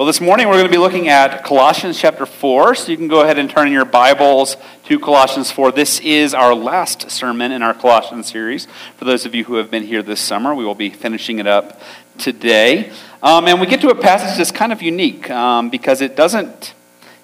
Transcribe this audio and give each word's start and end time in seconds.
Well, 0.00 0.06
this 0.06 0.22
morning 0.22 0.48
we're 0.48 0.54
going 0.54 0.64
to 0.64 0.72
be 0.72 0.78
looking 0.78 1.08
at 1.08 1.44
Colossians 1.44 2.00
chapter 2.00 2.24
4. 2.24 2.74
So 2.74 2.90
you 2.90 2.96
can 2.96 3.06
go 3.06 3.20
ahead 3.20 3.38
and 3.38 3.50
turn 3.50 3.66
in 3.66 3.72
your 3.74 3.84
Bibles 3.84 4.56
to 4.84 4.98
Colossians 4.98 5.50
4. 5.50 5.72
This 5.72 6.00
is 6.00 6.32
our 6.32 6.54
last 6.54 7.10
sermon 7.10 7.52
in 7.52 7.62
our 7.62 7.74
Colossians 7.74 8.30
series. 8.30 8.66
For 8.96 9.04
those 9.04 9.26
of 9.26 9.34
you 9.34 9.44
who 9.44 9.56
have 9.56 9.70
been 9.70 9.82
here 9.82 10.02
this 10.02 10.18
summer, 10.18 10.54
we 10.54 10.64
will 10.64 10.74
be 10.74 10.88
finishing 10.88 11.38
it 11.38 11.46
up 11.46 11.82
today. 12.16 12.90
Um, 13.22 13.46
and 13.46 13.60
we 13.60 13.66
get 13.66 13.82
to 13.82 13.90
a 13.90 13.94
passage 13.94 14.38
that's 14.38 14.50
kind 14.50 14.72
of 14.72 14.80
unique 14.80 15.28
um, 15.30 15.68
because 15.68 16.00
it 16.00 16.16
doesn't, 16.16 16.72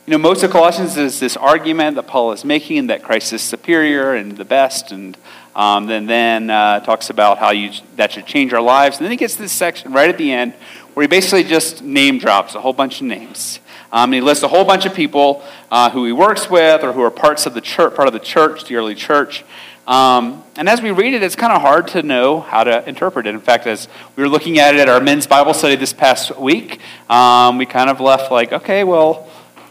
you 0.05 0.11
know, 0.11 0.19
most 0.19 0.43
of 0.43 0.51
Colossians 0.51 0.99
is 0.99 1.19
this 1.19 1.35
argument 1.35 1.97
that 1.97 2.07
Paul 2.07 2.33
is 2.33 2.45
making 2.45 2.89
that 2.89 3.03
Christ 3.03 3.33
is 3.33 3.41
superior 3.41 4.13
and 4.13 4.37
the 4.37 4.45
best, 4.45 4.93
and 4.93 5.17
um, 5.55 5.87
then 5.87 6.05
then 6.05 6.51
uh, 6.51 6.81
talks 6.81 7.09
about 7.09 7.39
how 7.39 7.53
you 7.53 7.71
that 7.97 8.13
should 8.13 8.27
change 8.27 8.53
our 8.53 8.61
lives. 8.61 8.99
And 8.99 9.05
then 9.07 9.13
he 9.13 9.17
gets 9.17 9.37
to 9.37 9.43
this 9.43 9.53
section 9.53 9.95
right 9.95 10.11
at 10.11 10.19
the 10.19 10.31
end 10.31 10.53
where 10.97 11.03
he 11.03 11.09
basically 11.09 11.45
just 11.45 11.83
name 11.83 12.17
drops 12.17 12.55
a 12.55 12.61
whole 12.63 12.73
bunch 12.73 13.03
of 13.03 13.07
names. 13.07 13.61
Um, 13.93 14.05
and 14.05 14.15
he 14.15 14.23
lists 14.23 14.43
a 14.43 14.49
whole 14.49 14.65
bunch 14.65 14.87
of 14.87 14.95
people 14.95 15.45
uh, 15.71 15.91
who 15.91 16.07
he 16.07 16.13
works 16.13 16.49
with 16.49 16.83
or 16.83 16.95
who 16.95 17.03
are 17.03 17.11
parts 17.11 17.45
of 17.45 17.53
the 17.53 17.61
church, 17.61 17.95
part 17.95 18.09
of 18.09 18.15
the 18.15 18.19
church, 18.19 18.65
the 18.65 18.77
early 18.77 18.95
church. 18.95 19.45
Um, 19.87 20.43
and 20.57 20.71
as 20.71 20.81
we 20.81 20.93
read 20.93 21.13
it, 21.13 21.23
it's 21.23 21.37
kind 21.37 21.53
of 21.53 21.61
hard 21.61 21.89
to 21.89 22.03
know 22.03 22.41
how 22.41 22.65
to 22.65 22.89
interpret 22.89 23.27
it. 23.27 23.35
In 23.35 23.43
fact, 23.43 23.67
as 23.67 23.89
we 24.17 24.23
were 24.23 24.31
looking 24.31 24.59
at 24.59 24.75
it 24.75 24.81
at 24.81 24.89
our 24.89 25.03
men's 25.03 25.27
Bible 25.27 25.53
study 25.53 25.77
this 25.77 25.93
past 25.93 26.35
week, 26.39 26.81
um, 27.11 27.59
we 27.59 27.67
kind 27.67 27.91
of 27.91 28.01
left 28.01 28.33
like, 28.33 28.55
okay, 28.55 28.83
well, 28.83 29.29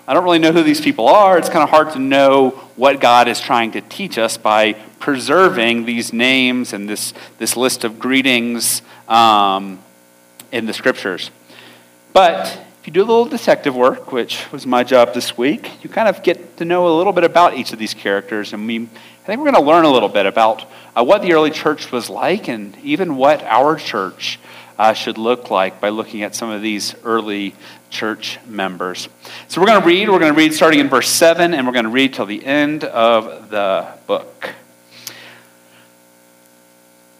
I 0.08 0.14
don't 0.14 0.26
really 0.26 0.38
know 0.38 0.52
who 0.52 0.62
these 0.62 0.80
people 0.80 1.08
are. 1.08 1.40
It's 1.40 1.50
kind 1.50 1.64
of 1.64 1.72
hard 1.72 1.90
to 1.94 2.00
know 2.00 2.52
what 2.76 3.00
God 3.00 3.28
is 3.28 3.42
trying 3.42 3.72
to 3.72 3.82
teach 3.82 4.20
us 4.20 4.38
by 4.38 4.74
preserving 5.00 5.86
these 5.86 6.14
names 6.14 6.72
and 6.72 6.88
this, 6.88 7.16
this 7.40 7.58
list 7.58 7.84
of 7.84 7.98
greetings 7.98 8.84
um, 9.08 9.80
in 10.52 10.66
the 10.66 10.74
scriptures. 10.74 11.32
But 12.14 12.60
if 12.80 12.88
you 12.88 12.94
do 12.94 13.02
a 13.02 13.10
little 13.10 13.26
detective 13.26 13.76
work, 13.76 14.12
which 14.12 14.52
was 14.52 14.68
my 14.68 14.84
job 14.84 15.14
this 15.14 15.38
week, 15.38 15.84
you 15.84 15.90
kind 15.90 16.08
of 16.08 16.22
get 16.22 16.58
to 16.58 16.66
know 16.66 16.88
a 16.88 16.94
little 16.96 17.14
bit 17.14 17.24
about 17.24 17.56
each 17.56 17.74
of 17.74 17.80
these 17.80 17.94
characters. 17.94 18.54
And 18.54 18.68
we, 18.68 18.84
I 18.84 19.26
think 19.26 19.40
we're 19.40 19.52
going 19.52 19.64
to 19.64 19.70
learn 19.70 19.86
a 19.86 19.92
little 19.92 20.08
bit 20.08 20.26
about 20.26 20.66
uh, 20.96 21.04
what 21.04 21.24
the 21.24 21.34
early 21.34 21.52
church 21.52 21.92
was 21.92 22.10
like 22.10 22.48
and 22.48 22.78
even 22.84 23.16
what 23.16 23.44
our 23.44 23.76
church 23.76 24.40
uh, 24.78 24.94
should 24.94 25.18
look 25.18 25.50
like 25.50 25.82
by 25.82 25.90
looking 25.90 26.22
at 26.22 26.36
some 26.36 26.50
of 26.50 26.62
these 26.62 26.96
early 27.04 27.56
church 27.90 28.40
members. 28.46 29.10
So 29.48 29.62
we're 29.62 29.68
going 29.68 29.82
to 29.82 29.88
read. 29.88 30.10
We're 30.10 30.20
going 30.20 30.34
to 30.34 30.38
read 30.38 30.54
starting 30.54 30.80
in 30.80 30.88
verse 30.88 31.10
7, 31.10 31.54
and 31.54 31.66
we're 31.66 31.74
going 31.74 31.86
to 31.86 31.92
read 31.92 32.14
till 32.14 32.26
the 32.26 32.46
end 32.46 32.84
of 32.84 33.50
the 33.50 33.88
book. 34.06 34.54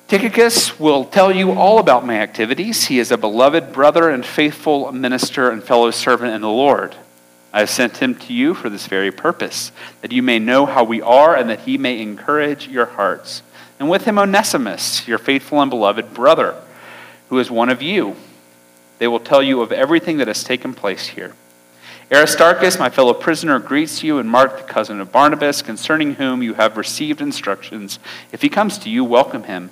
Tychicus 0.08 0.80
will 0.80 1.04
tell 1.04 1.32
you 1.32 1.54
all 1.54 1.80
about 1.80 2.06
my 2.06 2.20
activities. 2.20 2.86
He 2.86 3.00
is 3.00 3.12
a 3.12 3.18
beloved 3.18 3.74
brother 3.74 4.12
and 4.12 4.24
faithful 4.24 4.92
minister 4.92 5.50
and 5.50 5.64
fellow 5.64 5.90
servant 5.90 6.32
in 6.36 6.42
the 6.42 6.48
Lord. 6.48 6.96
I 7.52 7.62
have 7.62 7.72
sent 7.72 7.98
him 7.98 8.14
to 8.14 8.32
you 8.32 8.54
for 8.54 8.70
this 8.70 8.86
very 8.86 9.12
purpose, 9.12 9.72
that 10.02 10.12
you 10.12 10.22
may 10.22 10.38
know 10.38 10.68
how 10.68 10.84
we 10.84 11.02
are 11.02 11.36
and 11.36 11.50
that 11.50 11.62
he 11.62 11.80
may 11.80 12.00
encourage 12.00 12.68
your 12.68 12.86
hearts. 12.86 13.42
And 13.80 13.90
with 13.90 14.06
him, 14.06 14.20
Onesimus, 14.20 15.08
your 15.08 15.18
faithful 15.18 15.60
and 15.60 15.72
beloved 15.72 16.14
brother, 16.14 16.54
who 17.30 17.40
is 17.40 17.50
one 17.50 17.70
of 17.70 17.82
you. 17.82 18.16
They 19.00 19.08
will 19.08 19.20
tell 19.20 19.42
you 19.42 19.62
of 19.62 19.72
everything 19.72 20.18
that 20.18 20.28
has 20.28 20.44
taken 20.44 20.76
place 20.76 21.08
here. 21.08 21.34
Aristarchus, 22.12 22.78
my 22.78 22.92
fellow 22.92 23.16
prisoner, 23.16 23.58
greets 23.58 24.04
you, 24.04 24.20
and 24.20 24.30
Mark, 24.30 24.58
the 24.58 24.72
cousin 24.72 25.02
of 25.02 25.12
Barnabas, 25.12 25.64
concerning 25.64 26.14
whom 26.14 26.44
you 26.44 26.54
have 26.54 26.78
received 26.78 27.22
instructions. 27.22 27.98
If 28.32 28.44
he 28.44 28.50
comes 28.50 28.78
to 28.80 28.92
you, 28.92 29.04
welcome 29.04 29.46
him 29.46 29.72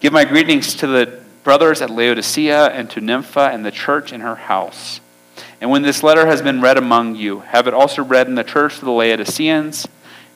Give 0.00 0.12
my 0.12 0.24
greetings 0.24 0.74
to 0.76 0.86
the 0.86 1.20
brothers 1.42 1.82
at 1.82 1.90
Laodicea 1.90 2.68
and 2.68 2.88
to 2.90 3.00
Nympha 3.00 3.50
and 3.52 3.64
the 3.64 3.72
church 3.72 4.12
in 4.12 4.20
her 4.20 4.36
house. 4.36 5.00
And 5.60 5.70
when 5.70 5.82
this 5.82 6.04
letter 6.04 6.26
has 6.26 6.40
been 6.40 6.60
read 6.60 6.78
among 6.78 7.16
you, 7.16 7.40
have 7.40 7.66
it 7.66 7.74
also 7.74 8.04
read 8.04 8.28
in 8.28 8.36
the 8.36 8.44
church 8.44 8.74
of 8.74 8.84
the 8.84 8.92
Laodiceans, 8.92 9.88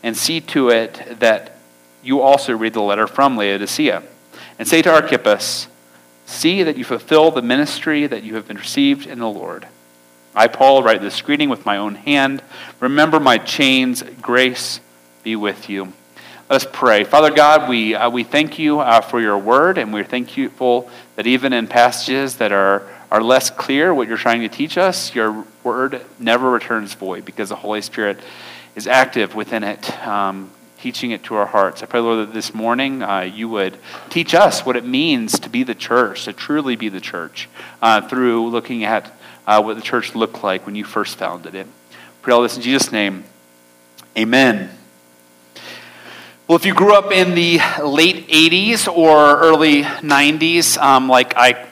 and 0.02 0.16
see 0.16 0.40
to 0.40 0.68
it 0.68 1.20
that 1.20 1.58
you 2.02 2.20
also 2.20 2.56
read 2.56 2.72
the 2.72 2.82
letter 2.82 3.06
from 3.06 3.36
Laodicea. 3.36 4.02
And 4.58 4.66
say 4.66 4.82
to 4.82 4.92
Archippus, 4.92 5.68
See 6.26 6.62
that 6.62 6.76
you 6.76 6.84
fulfill 6.84 7.30
the 7.30 7.42
ministry 7.42 8.06
that 8.06 8.24
you 8.24 8.34
have 8.34 8.48
been 8.48 8.56
received 8.56 9.06
in 9.06 9.18
the 9.18 9.28
Lord. 9.28 9.68
I, 10.34 10.48
Paul, 10.48 10.82
write 10.82 11.02
this 11.02 11.20
greeting 11.20 11.50
with 11.50 11.66
my 11.66 11.76
own 11.76 11.94
hand. 11.94 12.42
Remember 12.80 13.20
my 13.20 13.38
chains. 13.38 14.02
Grace 14.20 14.80
be 15.22 15.36
with 15.36 15.68
you. 15.68 15.92
Let 16.52 16.66
us 16.66 16.70
pray. 16.70 17.04
Father 17.04 17.30
God, 17.30 17.66
we, 17.66 17.94
uh, 17.94 18.10
we 18.10 18.24
thank 18.24 18.58
you 18.58 18.80
uh, 18.80 19.00
for 19.00 19.22
your 19.22 19.38
word, 19.38 19.78
and 19.78 19.90
we're 19.90 20.04
thankful 20.04 20.90
that 21.16 21.26
even 21.26 21.54
in 21.54 21.66
passages 21.66 22.36
that 22.36 22.52
are, 22.52 22.86
are 23.10 23.22
less 23.22 23.48
clear 23.48 23.94
what 23.94 24.06
you're 24.06 24.18
trying 24.18 24.42
to 24.42 24.50
teach 24.50 24.76
us, 24.76 25.14
your 25.14 25.46
word 25.64 26.04
never 26.18 26.50
returns 26.50 26.92
void 26.92 27.24
because 27.24 27.48
the 27.48 27.56
Holy 27.56 27.80
Spirit 27.80 28.20
is 28.76 28.86
active 28.86 29.34
within 29.34 29.64
it, 29.64 30.06
um, 30.06 30.50
teaching 30.78 31.12
it 31.12 31.22
to 31.22 31.36
our 31.36 31.46
hearts. 31.46 31.82
I 31.82 31.86
pray, 31.86 32.00
Lord, 32.00 32.28
that 32.28 32.34
this 32.34 32.52
morning 32.52 33.02
uh, 33.02 33.20
you 33.20 33.48
would 33.48 33.78
teach 34.10 34.34
us 34.34 34.66
what 34.66 34.76
it 34.76 34.84
means 34.84 35.41
to 35.41 35.48
be 35.48 35.62
the 35.62 35.74
church, 35.74 36.26
to 36.26 36.34
truly 36.34 36.76
be 36.76 36.91
the 36.91 37.00
church, 37.00 37.48
uh, 37.80 38.06
through 38.06 38.50
looking 38.50 38.84
at 38.84 39.10
uh, 39.46 39.62
what 39.62 39.76
the 39.76 39.82
church 39.82 40.14
looked 40.14 40.44
like 40.44 40.66
when 40.66 40.74
you 40.74 40.84
first 40.84 41.16
founded 41.16 41.54
it. 41.54 41.66
Pray 42.20 42.34
all 42.34 42.42
this 42.42 42.56
in 42.56 42.62
Jesus' 42.62 42.92
name. 42.92 43.24
Amen. 44.18 44.70
Well, 46.48 46.56
if 46.56 46.66
you 46.66 46.75
grew 46.75 46.92
up 46.92 47.12
in 47.12 47.36
the 47.36 47.60
late 47.84 48.26
80s 48.28 48.92
or 48.92 49.38
early 49.38 49.82
90s, 49.82 50.76
um, 50.76 51.08
like 51.08 51.34
I 51.36 51.69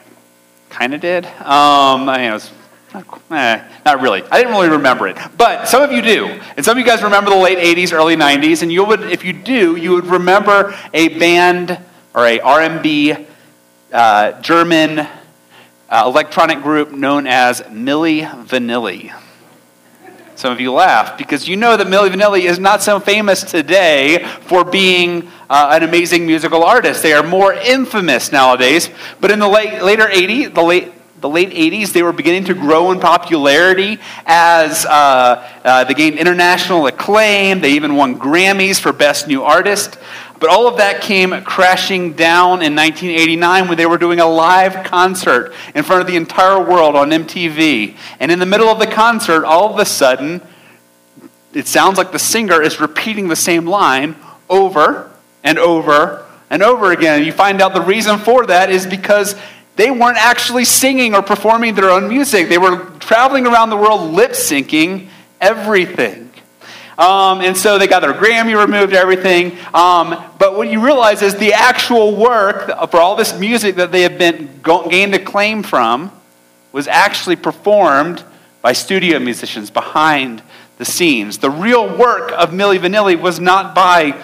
kind 0.68 0.94
of 0.94 1.00
did, 1.00 1.26
um, 1.26 2.08
I 2.08 2.18
mean, 2.18 2.32
was 2.32 2.52
not, 2.94 3.20
eh, 3.32 3.64
not, 3.84 4.00
really. 4.00 4.22
I 4.30 4.38
didn't 4.38 4.52
really 4.52 4.68
remember 4.68 5.08
it, 5.08 5.16
but 5.36 5.66
some 5.66 5.82
of 5.82 5.90
you 5.90 6.00
do, 6.02 6.26
and 6.56 6.64
some 6.64 6.78
of 6.78 6.78
you 6.78 6.84
guys 6.88 7.02
remember 7.02 7.30
the 7.30 7.36
late 7.36 7.58
'80s, 7.58 7.92
early 7.92 8.14
'90s, 8.14 8.62
and 8.62 8.72
you 8.72 8.84
would, 8.84 9.02
if 9.02 9.24
you 9.24 9.32
do, 9.32 9.74
you 9.74 9.90
would 9.90 10.06
remember 10.06 10.72
a 10.94 11.18
band 11.18 11.76
or 12.14 12.26
a 12.26 12.38
R&B 12.38 13.26
uh, 13.92 14.40
German 14.40 15.00
uh, 15.00 16.04
electronic 16.06 16.62
group 16.62 16.92
known 16.92 17.26
as 17.26 17.60
Milli 17.62 18.22
Vanilli. 18.46 19.12
Some 20.40 20.52
of 20.52 20.58
you 20.58 20.72
laugh 20.72 21.18
because 21.18 21.46
you 21.46 21.58
know 21.58 21.76
that 21.76 21.86
Milli 21.86 22.08
Vanilli 22.08 22.48
is 22.48 22.58
not 22.58 22.82
so 22.82 22.98
famous 22.98 23.42
today 23.42 24.24
for 24.46 24.64
being 24.64 25.30
uh, 25.50 25.72
an 25.72 25.82
amazing 25.82 26.26
musical 26.26 26.64
artist. 26.64 27.02
They 27.02 27.12
are 27.12 27.22
more 27.22 27.52
infamous 27.52 28.32
nowadays. 28.32 28.88
But 29.20 29.32
in 29.32 29.38
the 29.38 29.46
late, 29.46 29.82
later 29.82 30.06
80s, 30.06 30.54
the 30.54 30.62
late 30.62 30.94
the 31.20 31.28
late 31.28 31.50
80s, 31.50 31.92
they 31.92 32.02
were 32.02 32.14
beginning 32.14 32.44
to 32.44 32.54
grow 32.54 32.90
in 32.92 33.00
popularity 33.00 33.98
as 34.24 34.86
uh, 34.86 35.46
uh, 35.62 35.84
they 35.84 35.92
gained 35.92 36.18
international 36.18 36.86
acclaim. 36.86 37.60
They 37.60 37.72
even 37.72 37.94
won 37.94 38.18
Grammys 38.18 38.80
for 38.80 38.94
Best 38.94 39.28
New 39.28 39.42
Artist. 39.42 39.98
But 40.40 40.48
all 40.48 40.66
of 40.66 40.78
that 40.78 41.02
came 41.02 41.42
crashing 41.42 42.14
down 42.14 42.62
in 42.62 42.74
1989 42.74 43.68
when 43.68 43.76
they 43.76 43.84
were 43.84 43.98
doing 43.98 44.20
a 44.20 44.26
live 44.26 44.86
concert 44.86 45.52
in 45.74 45.84
front 45.84 46.00
of 46.00 46.06
the 46.06 46.16
entire 46.16 46.58
world 46.58 46.96
on 46.96 47.10
MTV. 47.10 47.94
And 48.18 48.32
in 48.32 48.38
the 48.38 48.46
middle 48.46 48.68
of 48.68 48.78
the 48.78 48.86
concert, 48.86 49.44
all 49.44 49.70
of 49.70 49.78
a 49.78 49.84
sudden, 49.84 50.40
it 51.52 51.66
sounds 51.66 51.98
like 51.98 52.10
the 52.10 52.18
singer 52.18 52.62
is 52.62 52.80
repeating 52.80 53.28
the 53.28 53.36
same 53.36 53.66
line 53.66 54.16
over 54.48 55.10
and 55.44 55.58
over 55.58 56.24
and 56.48 56.62
over 56.62 56.90
again. 56.90 57.22
You 57.22 57.32
find 57.32 57.60
out 57.60 57.74
the 57.74 57.82
reason 57.82 58.18
for 58.18 58.46
that 58.46 58.70
is 58.70 58.86
because 58.86 59.36
they 59.76 59.90
weren't 59.90 60.16
actually 60.16 60.64
singing 60.64 61.14
or 61.14 61.22
performing 61.22 61.74
their 61.74 61.90
own 61.90 62.08
music. 62.08 62.48
They 62.48 62.58
were 62.58 62.86
traveling 62.98 63.46
around 63.46 63.68
the 63.68 63.76
world 63.76 64.10
lip 64.12 64.32
syncing 64.32 65.08
everything. 65.38 66.29
Um, 67.00 67.40
and 67.40 67.56
so 67.56 67.78
they 67.78 67.86
got 67.86 68.00
their 68.00 68.12
Grammy 68.12 68.54
removed, 68.54 68.92
everything. 68.92 69.56
Um, 69.72 70.22
but 70.38 70.54
what 70.54 70.70
you 70.70 70.84
realize 70.84 71.22
is 71.22 71.34
the 71.36 71.54
actual 71.54 72.14
work 72.14 72.66
for 72.90 73.00
all 73.00 73.16
this 73.16 73.38
music 73.38 73.76
that 73.76 73.90
they 73.90 74.02
have 74.02 74.18
been 74.18 74.60
gained 74.62 75.14
acclaim 75.14 75.62
from 75.62 76.12
was 76.72 76.86
actually 76.86 77.36
performed 77.36 78.22
by 78.60 78.74
studio 78.74 79.18
musicians 79.18 79.70
behind 79.70 80.42
the 80.76 80.84
scenes. 80.84 81.38
The 81.38 81.50
real 81.50 81.96
work 81.96 82.32
of 82.32 82.50
Milli 82.50 82.78
Vanilli 82.78 83.18
was 83.18 83.40
not 83.40 83.74
by 83.74 84.22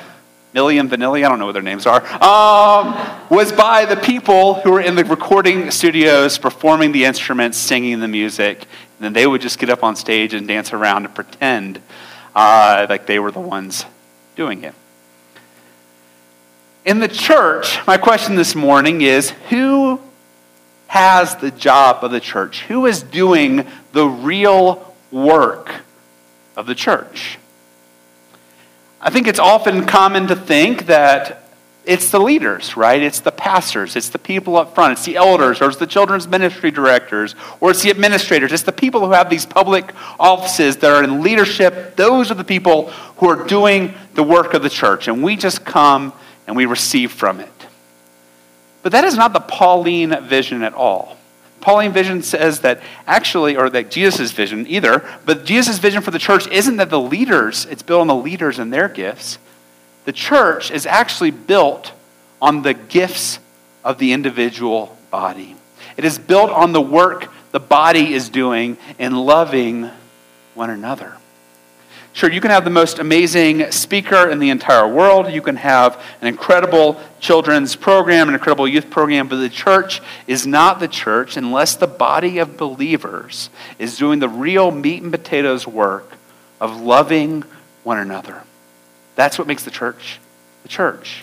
Milli 0.55 0.79
and 0.79 0.91
Vanilli, 0.91 1.25
I 1.25 1.29
don't 1.31 1.39
know 1.39 1.47
what 1.47 1.53
their 1.53 1.63
names 1.63 1.87
are, 1.87 2.03
um, 2.23 2.95
was 3.31 3.53
by 3.53 3.87
the 3.87 3.97
people 3.97 4.55
who 4.55 4.73
were 4.73 4.81
in 4.81 4.97
the 4.97 5.05
recording 5.05 5.71
studios 5.71 6.37
performing 6.39 6.93
the 6.93 7.07
instruments, 7.07 7.57
singing 7.57 8.01
the 8.01 8.09
music. 8.09 8.61
And 8.61 9.05
then 9.05 9.13
they 9.15 9.27
would 9.27 9.41
just 9.41 9.59
get 9.59 9.71
up 9.71 9.83
on 9.83 9.97
stage 9.97 10.35
and 10.35 10.47
dance 10.47 10.75
around 10.75 11.07
and 11.07 11.15
pretend 11.15 11.81
uh, 12.37 12.87
like 12.89 13.07
they 13.07 13.19
were 13.19 13.33
the 13.33 13.41
ones 13.41 13.87
doing 14.37 14.63
it. 14.63 14.75
In 16.85 17.01
the 17.01 17.09
church, 17.09 17.85
my 17.87 17.97
question 17.97 18.37
this 18.37 18.55
morning 18.55 19.01
is 19.01 19.31
who 19.51 20.01
has 20.87 21.35
the 21.37 21.51
job 21.51 22.05
of 22.05 22.13
the 22.13 22.21
church? 22.21 22.63
Who 22.65 22.87
is 22.87 23.03
doing 23.03 23.67
the 23.93 24.07
real 24.07 24.95
work 25.11 25.81
of 26.57 26.67
the 26.67 26.75
church? 26.75 27.39
I 29.01 29.11
think 29.11 29.27
it's 29.27 29.41
often 29.41 29.87
common 29.87 30.29
to 30.29 30.37
think 30.37 30.87
that 30.87 31.46
it's 31.87 32.11
the 32.11 32.19
leaders, 32.19 32.77
right? 32.77 33.01
It's 33.01 33.21
the 33.21 33.31
pastors, 33.31 33.95
it's 33.95 34.09
the 34.09 34.19
people 34.19 34.57
up 34.57 34.75
front, 34.75 34.95
it's 34.95 35.05
the 35.05 35.17
elders, 35.17 35.63
or 35.63 35.69
it's 35.69 35.79
the 35.79 35.87
children's 35.87 36.27
ministry 36.27 36.73
directors, 36.73 37.37
or 37.61 37.71
it's 37.71 37.83
the 37.83 37.91
administrators. 37.91 38.53
It's 38.53 38.65
the 38.65 38.73
people 38.73 39.07
who 39.07 39.13
have 39.13 39.31
these 39.31 39.47
public 39.47 39.93
offices 40.19 40.79
that 40.79 40.91
are 40.91 41.05
in 41.05 41.23
leadership. 41.23 41.95
Those 41.95 42.33
are 42.33 42.35
the 42.35 42.45
people 42.45 42.91
who 43.19 43.29
are 43.29 43.47
doing 43.47 43.95
the 44.15 44.25
work 44.25 44.53
of 44.53 44.63
the 44.63 44.69
church, 44.69 45.07
and 45.07 45.23
we 45.23 45.37
just 45.37 45.65
come 45.65 46.13
and 46.49 46.57
we 46.57 46.67
receive 46.67 47.13
from 47.13 47.39
it. 47.39 47.49
But 48.83 48.91
that 48.93 49.05
is 49.05 49.17
not 49.17 49.33
the 49.33 49.41
Pauline 49.41 50.15
vision 50.25 50.65
at 50.65 50.75
all. 50.75 51.17
Pauline 51.61 51.93
vision 51.93 52.23
says 52.23 52.61
that 52.61 52.81
actually, 53.07 53.57
or 53.57 53.71
that 53.71 53.93
Jesus' 53.93 54.33
vision 54.33 54.67
either, 54.67 55.09
but 55.25 55.45
Jesus' 55.45 55.79
vision 55.79 56.03
for 56.03 56.11
the 56.11 56.19
church 56.19 56.49
isn't 56.49 56.77
that 56.77 56.91
the 56.91 57.01
leaders, 57.01 57.65
it's 57.67 57.83
built 57.83 58.01
on 58.01 58.07
the 58.09 58.15
leaders 58.15 58.59
and 58.59 58.73
their 58.73 58.89
gifts 58.89 59.39
the 60.07 60.13
church 60.13 60.71
is 60.71 60.87
actually 60.87 61.33
built 61.33 61.93
on 62.41 62.63
the 62.63 62.73
gifts 62.73 63.39
of 63.85 63.99
the 63.99 64.13
individual 64.13 64.97
body. 65.11 65.57
It 65.97 66.05
is 66.05 66.19
built 66.19 66.51
on 66.51 66.73
the 66.73 66.81
work 66.81 67.29
the 67.53 67.61
body 67.61 68.13
is 68.13 68.29
doing 68.29 68.77
in 68.99 69.17
loving 69.17 69.91
one 70.55 70.71
another. 70.71 71.17
Sure, 72.13 72.31
you 72.31 72.41
can 72.41 72.51
have 72.51 72.65
the 72.65 72.71
most 72.71 72.99
amazing 72.99 73.71
speaker 73.71 74.31
in 74.31 74.39
the 74.39 74.51
entire 74.51 74.89
world. 74.89 75.31
You 75.31 75.43
can 75.43 75.57
have 75.57 76.03
an 76.21 76.29
incredible 76.29 77.01
children's 77.21 77.77
program, 77.77 78.29
an 78.29 78.35
incredible 78.35 78.67
youth 78.67 78.89
program, 78.89 79.29
but 79.29 79.37
the 79.37 79.51
church 79.51 80.01
is 80.27 80.47
not 80.47 80.81
the 80.81 80.89
church 80.89 81.37
unless 81.37 81.77
the 81.77 81.87
body 81.87 82.39
of 82.39 82.57
believers 82.57 83.51
is 83.79 83.99
doing 83.99 84.19
the 84.19 84.29
real 84.29 84.71
meat 84.71 85.03
and 85.03 85.13
potatoes 85.13 85.67
work 85.67 86.13
of 86.61 86.81
loving 86.81 87.43
one 87.85 87.99
another. 87.99 88.45
That's 89.17 89.39
what 89.39 89.49
makes 89.49 89.65
the 89.65 89.71
church 89.71 90.21
the 90.67 90.73
church. 90.73 91.23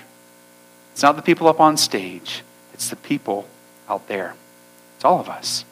It's 0.94 1.04
not 1.04 1.18
the 1.18 1.22
people 1.22 1.50
up 1.50 1.60
on 1.60 1.76
stage, 1.76 2.44
it's 2.74 2.90
the 2.90 2.96
people 2.96 3.46
out 3.90 4.08
there. 4.08 4.36
It's 4.96 5.04
all 5.04 5.20
of 5.20 5.28
us. 5.28 5.66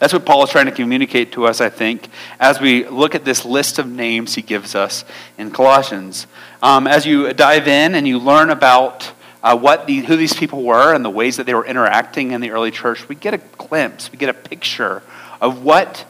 That's 0.00 0.12
what 0.12 0.26
Paul 0.26 0.42
is 0.42 0.50
trying 0.50 0.66
to 0.66 0.72
communicate 0.72 1.32
to 1.32 1.46
us, 1.46 1.60
I 1.60 1.68
think, 1.68 2.08
as 2.40 2.60
we 2.60 2.88
look 2.88 3.14
at 3.14 3.24
this 3.24 3.44
list 3.44 3.78
of 3.78 3.86
names 3.86 4.34
he 4.34 4.42
gives 4.42 4.74
us 4.74 5.04
in 5.38 5.52
Colossians. 5.52 6.26
Um, 6.60 6.88
as 6.88 7.06
you 7.06 7.32
dive 7.32 7.68
in 7.68 7.94
and 7.94 8.06
you 8.06 8.18
learn 8.18 8.50
about 8.50 9.12
uh, 9.44 9.56
what 9.56 9.86
the, 9.86 10.00
who 10.00 10.16
these 10.16 10.34
people 10.34 10.64
were 10.64 10.92
and 10.92 11.04
the 11.04 11.10
ways 11.10 11.36
that 11.36 11.46
they 11.46 11.54
were 11.54 11.64
interacting 11.64 12.32
in 12.32 12.40
the 12.40 12.50
early 12.50 12.72
church, 12.72 13.08
we 13.08 13.14
get 13.14 13.32
a 13.32 13.38
glimpse, 13.38 14.10
we 14.10 14.18
get 14.18 14.28
a 14.28 14.34
picture 14.34 15.02
of 15.40 15.62
what 15.62 16.04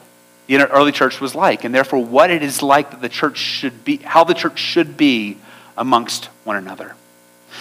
the 0.58 0.70
early 0.70 0.92
church 0.92 1.20
was 1.20 1.34
like, 1.34 1.64
and 1.64 1.74
therefore 1.74 2.04
what 2.04 2.30
it 2.30 2.42
is 2.42 2.62
like 2.62 2.90
that 2.90 3.00
the 3.00 3.08
church 3.08 3.38
should 3.38 3.84
be, 3.84 3.98
how 3.98 4.24
the 4.24 4.34
church 4.34 4.58
should 4.58 4.96
be 4.96 5.36
amongst 5.76 6.26
one 6.44 6.56
another. 6.56 6.94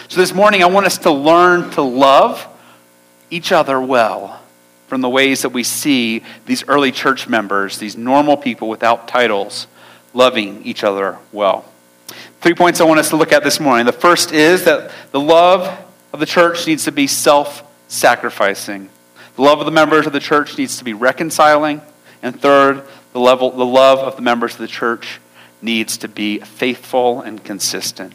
So 0.07 0.19
this 0.19 0.33
morning, 0.33 0.63
I 0.63 0.67
want 0.67 0.85
us 0.85 0.97
to 0.99 1.11
learn 1.11 1.69
to 1.71 1.81
love 1.81 2.47
each 3.29 3.51
other 3.51 3.79
well 3.79 4.41
from 4.87 5.01
the 5.01 5.09
ways 5.09 5.43
that 5.43 5.49
we 5.49 5.63
see 5.63 6.23
these 6.47 6.67
early 6.67 6.91
church 6.91 7.27
members, 7.27 7.77
these 7.77 7.95
normal 7.95 8.37
people 8.37 8.69
without 8.69 9.07
titles, 9.07 9.67
loving 10.13 10.63
each 10.63 10.83
other 10.83 11.17
well. 11.31 11.65
Three 12.41 12.55
points 12.55 12.81
I 12.81 12.85
want 12.85 12.99
us 12.99 13.09
to 13.09 13.17
look 13.17 13.31
at 13.31 13.43
this 13.43 13.59
morning. 13.59 13.85
The 13.85 13.91
first 13.91 14.31
is 14.31 14.65
that 14.65 14.91
the 15.11 15.19
love 15.19 15.85
of 16.11 16.19
the 16.19 16.25
church 16.25 16.65
needs 16.65 16.85
to 16.85 16.91
be 16.91 17.05
self 17.05 17.63
sacrificing. 17.87 18.89
The 19.35 19.41
love 19.43 19.59
of 19.59 19.65
the 19.65 19.71
members 19.71 20.07
of 20.07 20.13
the 20.13 20.19
church 20.19 20.57
needs 20.57 20.77
to 20.77 20.83
be 20.83 20.93
reconciling. 20.93 21.81
And 22.21 22.39
third, 22.39 22.83
the, 23.13 23.19
level, 23.19 23.51
the 23.51 23.65
love 23.65 23.99
of 23.99 24.15
the 24.15 24.21
members 24.21 24.53
of 24.53 24.59
the 24.59 24.67
church 24.67 25.19
needs 25.61 25.97
to 25.97 26.07
be 26.07 26.39
faithful 26.39 27.21
and 27.21 27.43
consistent. 27.43 28.13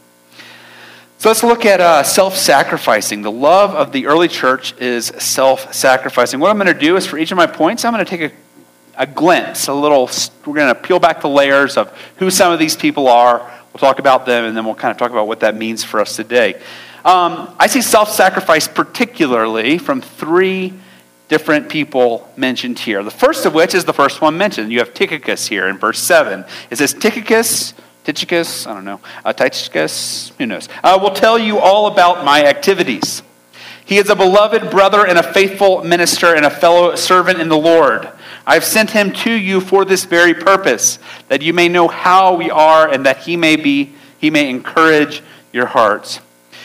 So 1.19 1.31
let's 1.31 1.43
look 1.43 1.65
at 1.65 1.81
uh, 1.81 2.03
self 2.03 2.37
sacrificing. 2.37 3.23
The 3.23 3.31
love 3.31 3.75
of 3.75 3.93
the 3.93 4.06
early 4.06 4.29
church 4.29 4.77
is 4.79 5.06
self 5.06 5.73
sacrificing. 5.73 6.39
What 6.39 6.51
I'm 6.51 6.59
going 6.59 6.67
to 6.67 6.79
do 6.79 6.97
is 6.97 7.06
for 7.06 7.17
each 7.17 7.31
of 7.31 7.37
my 7.37 7.47
points, 7.47 7.85
I'm 7.85 7.93
going 7.95 8.05
to 8.05 8.11
take 8.11 8.33
a, 8.33 9.03
a 9.03 9.06
glimpse, 9.06 9.69
a 9.69 9.75
little, 9.75 10.11
we're 10.45 10.55
going 10.55 10.75
to 10.75 10.75
peel 10.75 10.99
back 10.99 11.23
the 11.23 11.29
layers 11.29 11.77
of 11.77 11.97
who 12.17 12.31
some 12.31 12.53
of 12.53 12.59
these 12.59 12.77
people 12.77 13.09
are. 13.09 13.39
We'll 13.73 13.81
talk 13.81 13.99
about 13.99 14.27
them, 14.27 14.45
and 14.45 14.56
then 14.56 14.65
we'll 14.65 14.75
kind 14.75 14.93
of 14.93 14.99
talk 14.99 15.11
about 15.11 15.27
what 15.27 15.41
that 15.41 15.56
means 15.56 15.83
for 15.83 16.01
us 16.01 16.15
today. 16.15 16.61
Um, 17.05 17.55
I 17.59 17.69
see 17.69 17.81
self 17.81 18.11
sacrifice 18.11 18.69
particularly 18.69 19.79
from 19.79 20.01
three 20.01 20.75
different 21.29 21.69
people 21.69 22.31
mentioned 22.37 22.79
here. 22.79 23.03
The 23.03 23.11
first 23.11 23.47
of 23.47 23.55
which 23.55 23.75
is 23.75 23.85
the 23.85 23.93
first 23.93 24.21
one 24.21 24.37
mentioned. 24.37 24.71
You 24.73 24.79
have 24.81 24.94
Tychicus 24.94 25.49
here 25.49 25.69
in 25.69 25.79
verse 25.79 25.99
7. 26.00 26.44
It 26.71 26.76
says, 26.76 26.94
Tychicus, 26.94 27.75
Tychicus, 28.05 28.67
I 28.67 28.75
don't 28.75 28.85
know, 28.85 29.00
uh, 29.25 29.32
Tychicus, 29.32 30.32
who 30.38 30.47
knows, 30.47 30.69
uh, 30.82 30.99
will 31.00 31.12
tell 31.15 31.38
you 31.38 31.59
all 31.59 31.87
about 31.87 32.25
my 32.25 32.44
activities. 32.44 33.22
He 33.87 33.98
is 33.98 34.08
a 34.08 34.17
beloved 34.17 34.70
brother 34.70 35.06
and 35.06 35.19
a 35.19 35.22
faithful 35.22 35.84
minister 35.84 36.34
and 36.34 36.46
a 36.46 36.51
fellow 36.51 36.94
servant 36.96 37.41
in 37.41 37.48
the 37.48 37.58
Lord. 37.58 38.08
I 38.46 38.55
have 38.55 38.65
sent 38.65 38.91
him 38.91 39.13
to 39.13 39.32
you 39.32 39.60
for 39.60 39.84
this 39.84 40.05
very 40.05 40.34
purpose, 40.34 40.98
that 41.29 41.43
you 41.43 41.53
may 41.53 41.69
know 41.69 41.89
how 41.89 42.34
we 42.34 42.51
are 42.51 42.89
and 42.89 43.05
that 43.06 43.19
he 43.19 43.37
may 43.37 43.56
be 43.56 43.94
he 44.19 44.31
may 44.31 44.48
encourage 44.48 45.22
your 45.53 45.67
hearts. 45.67 46.20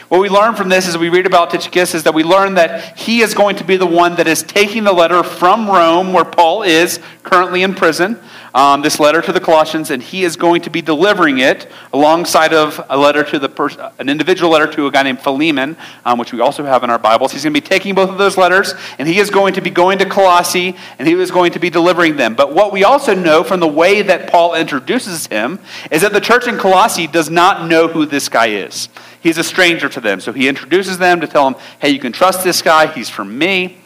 What 0.09 0.21
we 0.21 0.29
learn 0.29 0.55
from 0.55 0.69
this 0.69 0.87
as 0.87 0.97
we 0.97 1.09
read 1.09 1.27
about 1.27 1.51
Tychicus 1.51 1.93
is 1.93 2.01
that 2.01 2.15
we 2.15 2.23
learn 2.23 2.55
that 2.55 2.97
he 2.97 3.21
is 3.21 3.35
going 3.35 3.57
to 3.57 3.63
be 3.63 3.77
the 3.77 3.85
one 3.85 4.15
that 4.15 4.27
is 4.27 4.41
taking 4.41 4.83
the 4.83 4.91
letter 4.91 5.21
from 5.21 5.69
Rome, 5.69 6.13
where 6.13 6.25
Paul 6.25 6.63
is 6.63 6.99
currently 7.21 7.61
in 7.61 7.75
prison, 7.75 8.19
um, 8.55 8.81
this 8.81 8.99
letter 8.99 9.21
to 9.21 9.31
the 9.31 9.39
Colossians, 9.39 9.91
and 9.91 10.01
he 10.01 10.23
is 10.23 10.35
going 10.35 10.63
to 10.63 10.71
be 10.71 10.81
delivering 10.81 11.37
it 11.37 11.67
alongside 11.93 12.53
of 12.53 12.83
a 12.89 12.97
letter 12.97 13.23
to 13.23 13.37
the 13.37 13.49
pers- 13.49 13.77
an 13.99 14.09
individual 14.09 14.49
letter 14.49 14.65
to 14.73 14.87
a 14.87 14.91
guy 14.91 15.03
named 15.03 15.19
Philemon, 15.19 15.77
um, 16.05 16.17
which 16.17 16.33
we 16.33 16.39
also 16.39 16.65
have 16.65 16.83
in 16.83 16.89
our 16.89 16.97
Bibles. 16.97 17.31
He's 17.31 17.43
going 17.43 17.53
to 17.53 17.61
be 17.61 17.67
taking 17.67 17.93
both 17.93 18.09
of 18.09 18.17
those 18.17 18.35
letters, 18.35 18.73
and 18.97 19.07
he 19.07 19.19
is 19.19 19.29
going 19.29 19.53
to 19.53 19.61
be 19.61 19.69
going 19.69 19.99
to 19.99 20.09
Colossae, 20.09 20.75
and 20.97 21.07
he 21.07 21.13
is 21.13 21.29
going 21.29 21.51
to 21.51 21.59
be 21.59 21.69
delivering 21.69 22.15
them. 22.15 22.33
But 22.33 22.51
what 22.55 22.73
we 22.73 22.83
also 22.83 23.13
know 23.13 23.43
from 23.43 23.59
the 23.59 23.67
way 23.67 24.01
that 24.01 24.31
Paul 24.31 24.55
introduces 24.55 25.27
him 25.27 25.59
is 25.91 26.01
that 26.01 26.13
the 26.13 26.21
church 26.21 26.47
in 26.47 26.57
Colossae 26.57 27.05
does 27.05 27.29
not 27.29 27.69
know 27.69 27.87
who 27.87 28.07
this 28.07 28.27
guy 28.27 28.47
is. 28.47 28.89
He's 29.21 29.37
a 29.37 29.43
stranger 29.43 29.89
to 29.89 29.99
them. 29.99 30.21
So 30.21 30.31
he 30.31 30.47
introduces 30.47 30.97
them 30.97 31.21
to 31.21 31.27
tell 31.27 31.49
them, 31.49 31.61
hey, 31.79 31.89
you 31.89 31.99
can 31.99 32.11
trust 32.11 32.43
this 32.43 32.61
guy. 32.61 32.87
He's 32.87 33.09
from 33.09 33.37
me. 33.37 33.77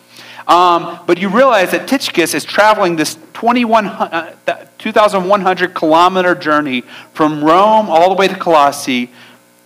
Um, 0.48 1.00
but 1.08 1.20
you 1.20 1.30
realize 1.30 1.72
that 1.72 1.88
Tychicus 1.88 2.34
is 2.34 2.44
traveling 2.44 2.98
this 2.98 3.16
2,100 3.34 4.38
uh, 4.48 5.74
kilometer 5.74 6.36
journey 6.36 6.82
from 7.14 7.44
Rome 7.44 7.90
all 7.90 8.10
the 8.10 8.16
way 8.16 8.28
to 8.28 8.36
Colossae 8.36 9.10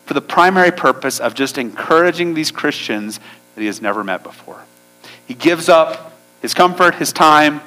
for 0.05 0.13
the 0.13 0.21
primary 0.21 0.71
purpose 0.71 1.19
of 1.19 1.33
just 1.33 1.57
encouraging 1.57 2.33
these 2.33 2.51
Christians 2.51 3.19
that 3.55 3.61
he 3.61 3.67
has 3.67 3.81
never 3.81 4.03
met 4.03 4.23
before. 4.23 4.61
He 5.25 5.33
gives 5.33 5.67
up 5.67 6.13
his 6.41 6.53
comfort, 6.53 6.95
his 6.95 7.11
time, 7.11 7.61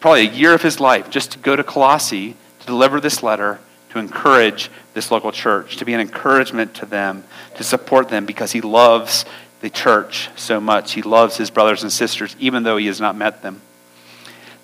probably 0.00 0.28
a 0.28 0.30
year 0.30 0.52
of 0.52 0.62
his 0.62 0.78
life 0.78 1.08
just 1.08 1.32
to 1.32 1.38
go 1.38 1.56
to 1.56 1.64
Colossae 1.64 2.36
to 2.60 2.66
deliver 2.66 3.00
this 3.00 3.22
letter 3.22 3.58
to 3.94 4.00
encourage 4.00 4.70
this 4.92 5.12
local 5.12 5.30
church, 5.30 5.76
to 5.76 5.84
be 5.84 5.94
an 5.94 6.00
encouragement 6.00 6.74
to 6.74 6.84
them, 6.84 7.22
to 7.54 7.62
support 7.62 8.08
them 8.08 8.26
because 8.26 8.50
he 8.50 8.60
loves 8.60 9.24
the 9.60 9.70
church 9.70 10.30
so 10.34 10.60
much. 10.60 10.92
He 10.92 11.02
loves 11.02 11.36
his 11.36 11.48
brothers 11.48 11.84
and 11.84 11.92
sisters, 11.92 12.34
even 12.40 12.64
though 12.64 12.76
he 12.76 12.86
has 12.86 13.00
not 13.00 13.16
met 13.16 13.42
them. 13.42 13.62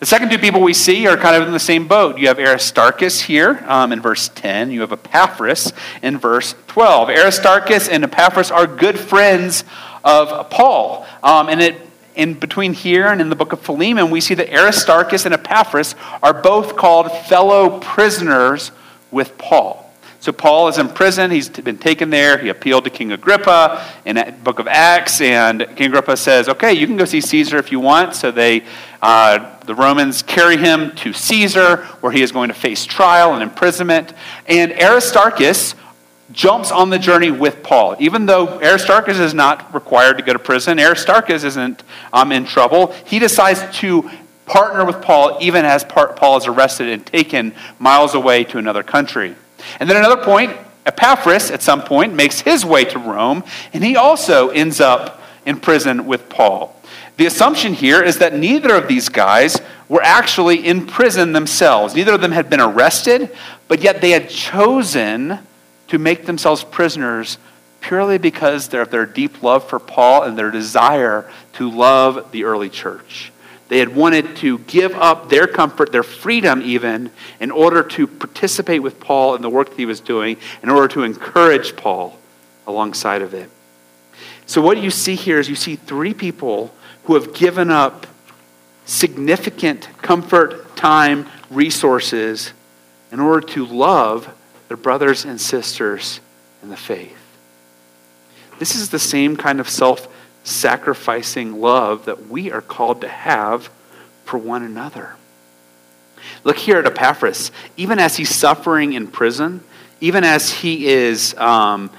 The 0.00 0.06
second 0.06 0.30
two 0.30 0.38
people 0.38 0.60
we 0.60 0.74
see 0.74 1.06
are 1.06 1.16
kind 1.16 1.40
of 1.40 1.46
in 1.46 1.52
the 1.52 1.60
same 1.60 1.86
boat. 1.86 2.18
You 2.18 2.26
have 2.26 2.40
Aristarchus 2.40 3.20
here 3.20 3.64
um, 3.68 3.92
in 3.92 4.00
verse 4.00 4.30
10. 4.34 4.72
You 4.72 4.80
have 4.80 4.92
Epaphras 4.92 5.72
in 6.02 6.18
verse 6.18 6.56
12. 6.66 7.10
Aristarchus 7.10 7.88
and 7.88 8.02
Epaphras 8.02 8.50
are 8.50 8.66
good 8.66 8.98
friends 8.98 9.62
of 10.02 10.50
Paul. 10.50 11.06
Um, 11.22 11.48
and 11.48 11.60
it, 11.60 11.76
in 12.16 12.34
between 12.34 12.72
here 12.72 13.06
and 13.06 13.20
in 13.20 13.28
the 13.28 13.36
book 13.36 13.52
of 13.52 13.60
Philemon, 13.60 14.10
we 14.10 14.20
see 14.20 14.34
that 14.34 14.52
Aristarchus 14.52 15.24
and 15.24 15.34
Epaphras 15.34 15.94
are 16.20 16.34
both 16.34 16.74
called 16.74 17.12
fellow 17.12 17.78
prisoners 17.78 18.72
with 19.10 19.36
Paul. 19.38 19.86
So 20.20 20.32
Paul 20.32 20.68
is 20.68 20.76
in 20.76 20.90
prison. 20.90 21.30
He's 21.30 21.48
been 21.48 21.78
taken 21.78 22.10
there. 22.10 22.36
He 22.36 22.50
appealed 22.50 22.84
to 22.84 22.90
King 22.90 23.10
Agrippa 23.12 23.82
in 24.04 24.16
the 24.16 24.34
book 24.44 24.58
of 24.58 24.68
Acts, 24.68 25.22
and 25.22 25.66
King 25.76 25.86
Agrippa 25.86 26.14
says, 26.14 26.46
"Okay, 26.46 26.74
you 26.74 26.86
can 26.86 26.98
go 26.98 27.06
see 27.06 27.22
Caesar 27.22 27.56
if 27.56 27.72
you 27.72 27.80
want." 27.80 28.14
So 28.14 28.30
they, 28.30 28.64
uh, 29.00 29.38
the 29.64 29.74
Romans, 29.74 30.22
carry 30.22 30.58
him 30.58 30.92
to 30.96 31.14
Caesar, 31.14 31.88
where 32.02 32.12
he 32.12 32.20
is 32.20 32.32
going 32.32 32.48
to 32.48 32.54
face 32.54 32.84
trial 32.84 33.32
and 33.32 33.42
imprisonment. 33.42 34.12
And 34.46 34.72
Aristarchus 34.72 35.74
jumps 36.32 36.70
on 36.70 36.90
the 36.90 36.98
journey 36.98 37.30
with 37.30 37.62
Paul, 37.62 37.96
even 37.98 38.26
though 38.26 38.60
Aristarchus 38.60 39.18
is 39.18 39.34
not 39.34 39.72
required 39.74 40.18
to 40.18 40.22
go 40.22 40.32
to 40.32 40.38
prison. 40.38 40.78
Aristarchus 40.78 41.44
isn't 41.44 41.82
um, 42.12 42.30
in 42.30 42.44
trouble. 42.44 42.94
He 43.06 43.18
decides 43.18 43.64
to 43.78 44.10
partner 44.50 44.84
with 44.84 45.00
Paul, 45.00 45.38
even 45.40 45.64
as 45.64 45.84
Paul 45.84 46.36
is 46.36 46.46
arrested 46.46 46.88
and 46.88 47.06
taken 47.06 47.54
miles 47.78 48.14
away 48.14 48.42
to 48.44 48.58
another 48.58 48.82
country. 48.82 49.36
And 49.78 49.88
then 49.88 49.96
another 49.96 50.22
point, 50.22 50.56
Epaphras 50.84 51.52
at 51.52 51.62
some 51.62 51.82
point 51.82 52.14
makes 52.14 52.40
his 52.40 52.64
way 52.64 52.84
to 52.86 52.98
Rome, 52.98 53.44
and 53.72 53.84
he 53.84 53.94
also 53.94 54.48
ends 54.48 54.80
up 54.80 55.22
in 55.46 55.60
prison 55.60 56.04
with 56.04 56.28
Paul. 56.28 56.74
The 57.16 57.26
assumption 57.26 57.74
here 57.74 58.02
is 58.02 58.18
that 58.18 58.34
neither 58.34 58.74
of 58.74 58.88
these 58.88 59.08
guys 59.08 59.60
were 59.88 60.02
actually 60.02 60.66
in 60.66 60.86
prison 60.86 61.32
themselves. 61.32 61.94
Neither 61.94 62.14
of 62.14 62.20
them 62.20 62.32
had 62.32 62.50
been 62.50 62.60
arrested, 62.60 63.30
but 63.68 63.82
yet 63.82 64.00
they 64.00 64.10
had 64.10 64.28
chosen 64.28 65.38
to 65.88 65.98
make 65.98 66.26
themselves 66.26 66.64
prisoners 66.64 67.38
purely 67.80 68.18
because 68.18 68.72
of 68.74 68.90
their 68.90 69.06
deep 69.06 69.44
love 69.44 69.68
for 69.68 69.78
Paul 69.78 70.24
and 70.24 70.36
their 70.36 70.50
desire 70.50 71.30
to 71.52 71.70
love 71.70 72.32
the 72.32 72.44
early 72.44 72.68
church. 72.68 73.30
They 73.70 73.78
had 73.78 73.94
wanted 73.94 74.34
to 74.38 74.58
give 74.58 74.96
up 74.96 75.28
their 75.28 75.46
comfort, 75.46 75.92
their 75.92 76.02
freedom 76.02 76.60
even, 76.60 77.12
in 77.38 77.52
order 77.52 77.84
to 77.84 78.08
participate 78.08 78.82
with 78.82 78.98
Paul 78.98 79.36
in 79.36 79.42
the 79.42 79.48
work 79.48 79.70
that 79.70 79.76
he 79.76 79.86
was 79.86 80.00
doing, 80.00 80.38
in 80.60 80.68
order 80.68 80.88
to 80.88 81.04
encourage 81.04 81.76
Paul 81.76 82.18
alongside 82.66 83.22
of 83.22 83.32
it. 83.32 83.48
So, 84.44 84.60
what 84.60 84.78
you 84.78 84.90
see 84.90 85.14
here 85.14 85.38
is 85.38 85.48
you 85.48 85.54
see 85.54 85.76
three 85.76 86.12
people 86.12 86.74
who 87.04 87.14
have 87.14 87.32
given 87.32 87.70
up 87.70 88.08
significant 88.86 89.88
comfort, 90.02 90.74
time, 90.74 91.28
resources 91.48 92.52
in 93.12 93.20
order 93.20 93.46
to 93.46 93.64
love 93.64 94.34
their 94.66 94.76
brothers 94.76 95.24
and 95.24 95.40
sisters 95.40 96.18
in 96.60 96.70
the 96.70 96.76
faith. 96.76 97.16
This 98.58 98.74
is 98.74 98.90
the 98.90 98.98
same 98.98 99.36
kind 99.36 99.60
of 99.60 99.68
self 99.68 100.08
sacrificing 100.44 101.60
love 101.60 102.06
that 102.06 102.28
we 102.28 102.50
are 102.50 102.62
called 102.62 103.00
to 103.02 103.08
have 103.08 103.70
for 104.24 104.38
one 104.38 104.62
another. 104.62 105.16
Look 106.44 106.56
here 106.56 106.78
at 106.78 106.86
Epaphras. 106.86 107.50
Even 107.76 107.98
as 107.98 108.16
he's 108.16 108.34
suffering 108.34 108.92
in 108.92 109.06
prison, 109.08 109.62
even 110.00 110.24
as 110.24 110.50
he 110.50 110.86
is 110.86 111.34
um, 111.34 111.90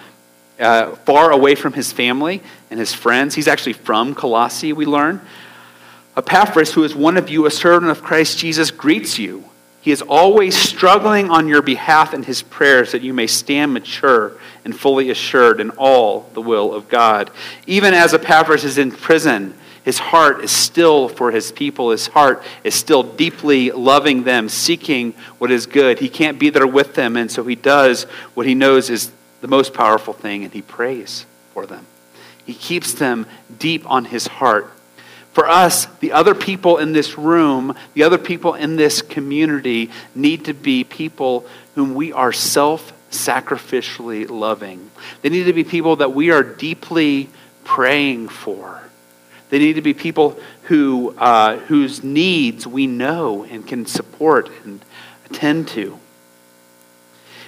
uh, 0.59 0.95
far 0.97 1.31
away 1.31 1.55
from 1.55 1.73
his 1.73 1.91
family 1.91 2.41
and 2.69 2.79
his 2.79 2.93
friends, 2.93 3.35
he's 3.35 3.47
actually 3.47 3.73
from 3.73 4.15
Colossae, 4.15 4.73
we 4.73 4.85
learn. 4.85 5.21
Epaphras, 6.17 6.73
who 6.73 6.83
is 6.83 6.93
one 6.93 7.17
of 7.17 7.29
you, 7.29 7.45
a 7.45 7.51
servant 7.51 7.91
of 7.91 8.01
Christ 8.01 8.37
Jesus, 8.37 8.71
greets 8.71 9.17
you. 9.17 9.45
He 9.81 9.91
is 9.91 10.03
always 10.03 10.55
struggling 10.55 11.31
on 11.31 11.47
your 11.47 11.63
behalf 11.63 12.13
in 12.13 12.23
his 12.23 12.43
prayers 12.43 12.91
that 12.91 13.01
you 13.01 13.13
may 13.13 13.27
stand 13.27 13.73
mature 13.73 14.33
and 14.63 14.79
fully 14.79 15.09
assured 15.09 15.59
in 15.59 15.71
all 15.71 16.29
the 16.33 16.41
will 16.41 16.73
of 16.73 16.87
God. 16.87 17.31
Even 17.65 17.93
as 17.95 18.13
Epaphras 18.13 18.63
is 18.63 18.77
in 18.77 18.91
prison, 18.91 19.55
his 19.83 19.97
heart 19.97 20.43
is 20.43 20.51
still 20.51 21.09
for 21.09 21.31
his 21.31 21.51
people. 21.51 21.89
His 21.89 22.07
heart 22.07 22.43
is 22.63 22.75
still 22.75 23.01
deeply 23.01 23.71
loving 23.71 24.23
them, 24.23 24.49
seeking 24.49 25.13
what 25.39 25.49
is 25.49 25.65
good. 25.65 25.97
He 25.97 26.09
can't 26.09 26.37
be 26.37 26.51
there 26.51 26.67
with 26.67 26.93
them, 26.93 27.17
and 27.17 27.31
so 27.31 27.43
he 27.43 27.55
does 27.55 28.03
what 28.35 28.45
he 28.45 28.53
knows 28.53 28.91
is 28.91 29.11
the 29.41 29.47
most 29.47 29.73
powerful 29.73 30.13
thing, 30.13 30.43
and 30.43 30.53
he 30.53 30.61
prays 30.61 31.25
for 31.53 31.65
them. 31.65 31.87
He 32.45 32.53
keeps 32.53 32.93
them 32.93 33.25
deep 33.57 33.89
on 33.89 34.05
his 34.05 34.27
heart. 34.27 34.71
For 35.33 35.47
us, 35.47 35.85
the 35.99 36.11
other 36.11 36.35
people 36.35 36.77
in 36.77 36.91
this 36.91 37.17
room, 37.17 37.75
the 37.93 38.03
other 38.03 38.17
people 38.17 38.53
in 38.53 38.75
this 38.75 39.01
community 39.01 39.89
need 40.13 40.45
to 40.45 40.53
be 40.53 40.83
people 40.83 41.45
whom 41.75 41.95
we 41.95 42.11
are 42.11 42.33
self 42.33 42.93
sacrificially 43.11 44.29
loving. 44.29 44.91
They 45.21 45.29
need 45.29 45.45
to 45.45 45.53
be 45.53 45.63
people 45.63 45.97
that 45.97 46.13
we 46.13 46.31
are 46.31 46.43
deeply 46.43 47.29
praying 47.63 48.29
for. 48.29 48.81
They 49.49 49.59
need 49.59 49.73
to 49.73 49.81
be 49.81 49.93
people 49.93 50.39
who, 50.63 51.13
uh, 51.17 51.57
whose 51.57 52.03
needs 52.03 52.65
we 52.65 52.87
know 52.87 53.43
and 53.43 53.67
can 53.67 53.85
support 53.85 54.49
and 54.63 54.83
attend 55.29 55.67
to. 55.69 55.99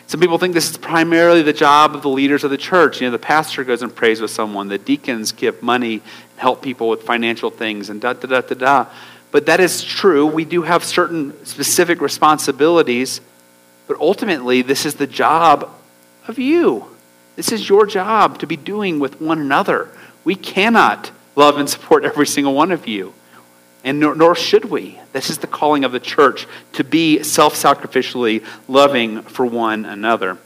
Some 0.07 0.19
people 0.19 0.37
think 0.37 0.53
this 0.53 0.69
is 0.69 0.77
primarily 0.77 1.41
the 1.41 1.53
job 1.53 1.95
of 1.95 2.01
the 2.01 2.09
leaders 2.09 2.43
of 2.43 2.51
the 2.51 2.57
church. 2.57 2.99
You 2.99 3.07
know, 3.07 3.11
the 3.11 3.19
pastor 3.19 3.63
goes 3.63 3.81
and 3.81 3.95
prays 3.95 4.21
with 4.21 4.31
someone, 4.31 4.67
the 4.67 4.77
deacons 4.77 5.31
give 5.31 5.63
money 5.63 6.01
help 6.43 6.61
people 6.61 6.89
with 6.89 7.03
financial 7.03 7.49
things, 7.49 7.89
and 7.89 8.01
da 8.01 8.11
da 8.13 8.27
da 8.27 8.41
da 8.41 8.55
da. 8.55 8.85
But 9.31 9.45
that 9.47 9.59
is 9.59 9.81
true. 9.81 10.25
We 10.27 10.45
do 10.45 10.61
have 10.63 10.83
certain 10.83 11.45
specific 11.45 12.01
responsibilities, 12.01 13.21
but 13.87 13.97
ultimately, 13.99 14.61
this 14.61 14.85
is 14.85 14.95
the 14.95 15.07
job 15.07 15.69
of 16.27 16.37
you. 16.37 16.85
This 17.37 17.51
is 17.51 17.67
your 17.67 17.85
job 17.85 18.39
to 18.39 18.45
be 18.45 18.57
doing 18.57 18.99
with 18.99 19.21
one 19.21 19.39
another. 19.39 19.89
We 20.23 20.35
cannot 20.35 21.11
love 21.35 21.57
and 21.57 21.69
support 21.69 22.03
every 22.03 22.27
single 22.27 22.53
one 22.53 22.71
of 22.71 22.87
you, 22.87 23.13
and 23.85 24.01
nor, 24.01 24.13
nor 24.13 24.35
should 24.35 24.65
we. 24.65 24.99
This 25.13 25.29
is 25.29 25.37
the 25.37 25.47
calling 25.47 25.85
of 25.85 25.93
the 25.93 25.99
church 25.99 26.45
to 26.73 26.83
be 26.83 27.23
self 27.23 27.55
sacrificially 27.55 28.45
loving 28.67 29.21
for 29.21 29.45
one 29.45 29.85
another. 29.85 30.37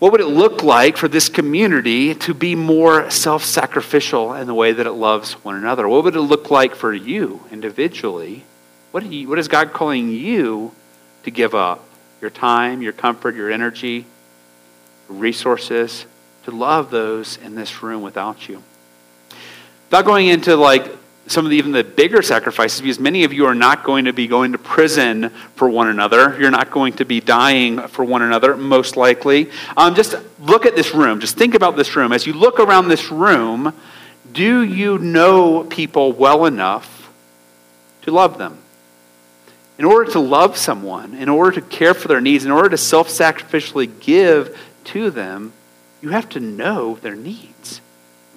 What 0.00 0.12
would 0.12 0.22
it 0.22 0.28
look 0.28 0.62
like 0.62 0.96
for 0.96 1.08
this 1.08 1.28
community 1.28 2.14
to 2.14 2.32
be 2.32 2.54
more 2.54 3.10
self 3.10 3.44
sacrificial 3.44 4.32
in 4.32 4.46
the 4.46 4.54
way 4.54 4.72
that 4.72 4.86
it 4.86 4.92
loves 4.92 5.34
one 5.44 5.56
another? 5.56 5.86
What 5.86 6.04
would 6.04 6.16
it 6.16 6.22
look 6.22 6.50
like 6.50 6.74
for 6.74 6.92
you 6.92 7.44
individually? 7.52 8.44
What, 8.92 9.04
you, 9.04 9.28
what 9.28 9.38
is 9.38 9.46
God 9.46 9.74
calling 9.74 10.08
you 10.08 10.72
to 11.24 11.30
give 11.30 11.54
up? 11.54 11.84
Your 12.22 12.30
time, 12.30 12.80
your 12.80 12.94
comfort, 12.94 13.34
your 13.34 13.50
energy, 13.50 14.06
resources 15.08 16.06
to 16.44 16.50
love 16.50 16.90
those 16.90 17.36
in 17.36 17.54
this 17.54 17.82
room 17.82 18.00
without 18.00 18.48
you. 18.48 18.62
Without 19.90 20.06
going 20.06 20.28
into 20.28 20.56
like 20.56 20.90
some 21.30 21.46
of 21.46 21.50
the, 21.50 21.56
even 21.56 21.70
the 21.70 21.84
bigger 21.84 22.22
sacrifices, 22.22 22.80
because 22.80 22.98
many 22.98 23.22
of 23.24 23.32
you 23.32 23.46
are 23.46 23.54
not 23.54 23.84
going 23.84 24.06
to 24.06 24.12
be 24.12 24.26
going 24.26 24.52
to 24.52 24.58
prison 24.58 25.30
for 25.54 25.70
one 25.70 25.88
another. 25.88 26.36
You're 26.40 26.50
not 26.50 26.70
going 26.70 26.94
to 26.94 27.04
be 27.04 27.20
dying 27.20 27.86
for 27.88 28.04
one 28.04 28.22
another, 28.22 28.56
most 28.56 28.96
likely. 28.96 29.50
Um, 29.76 29.94
just 29.94 30.16
look 30.40 30.66
at 30.66 30.74
this 30.74 30.92
room. 30.92 31.20
Just 31.20 31.36
think 31.36 31.54
about 31.54 31.76
this 31.76 31.94
room. 31.94 32.12
As 32.12 32.26
you 32.26 32.32
look 32.32 32.58
around 32.58 32.88
this 32.88 33.12
room, 33.12 33.72
do 34.32 34.62
you 34.62 34.98
know 34.98 35.64
people 35.64 36.12
well 36.12 36.46
enough 36.46 37.12
to 38.02 38.10
love 38.10 38.38
them? 38.38 38.58
In 39.78 39.84
order 39.84 40.10
to 40.12 40.20
love 40.20 40.56
someone, 40.56 41.14
in 41.14 41.28
order 41.28 41.52
to 41.52 41.62
care 41.62 41.94
for 41.94 42.08
their 42.08 42.20
needs, 42.20 42.44
in 42.44 42.50
order 42.50 42.68
to 42.68 42.76
self 42.76 43.08
sacrificially 43.08 43.88
give 44.00 44.58
to 44.84 45.10
them, 45.10 45.52
you 46.02 46.10
have 46.10 46.28
to 46.30 46.40
know 46.40 46.96
their 46.96 47.14
needs. 47.14 47.80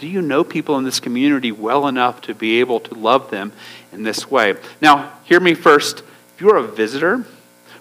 Do 0.04 0.10
you 0.10 0.22
know 0.22 0.44
people 0.44 0.78
in 0.78 0.84
this 0.84 1.00
community 1.00 1.54
well 1.54 1.88
enough 1.88 2.20
to 2.24 2.36
be 2.36 2.60
able 2.60 2.82
to 2.82 2.94
love 2.94 3.32
them 3.32 3.54
in 3.94 4.04
this 4.04 4.30
way? 4.30 4.56
Now, 4.82 5.14
hear 5.24 5.40
me 5.40 5.54
first. 5.54 6.00
If 6.36 6.42
you're 6.42 6.58
a 6.58 6.68
visitor, 6.68 7.26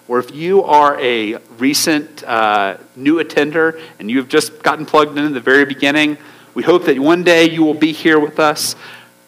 or 0.07 0.21
if 0.21 0.33
you 0.33 0.63
are 0.63 0.97
a 1.01 1.39
recent 1.59 2.23
uh, 2.23 2.77
new 2.95 3.19
attender 3.19 3.81
and 3.99 4.09
you've 4.09 4.29
just 4.29 4.63
gotten 4.63 4.87
plugged 4.87 5.19
in 5.19 5.25
at 5.25 5.35
the 5.35 5.41
very 5.41 5.65
beginning, 5.65 6.17
we 6.55 6.63
hope 6.63 6.85
that 6.85 6.97
one 6.97 7.25
day 7.25 7.51
you 7.51 7.65
will 7.65 7.75
be 7.75 7.91
here 7.91 8.21
with 8.21 8.39
us. 8.39 8.77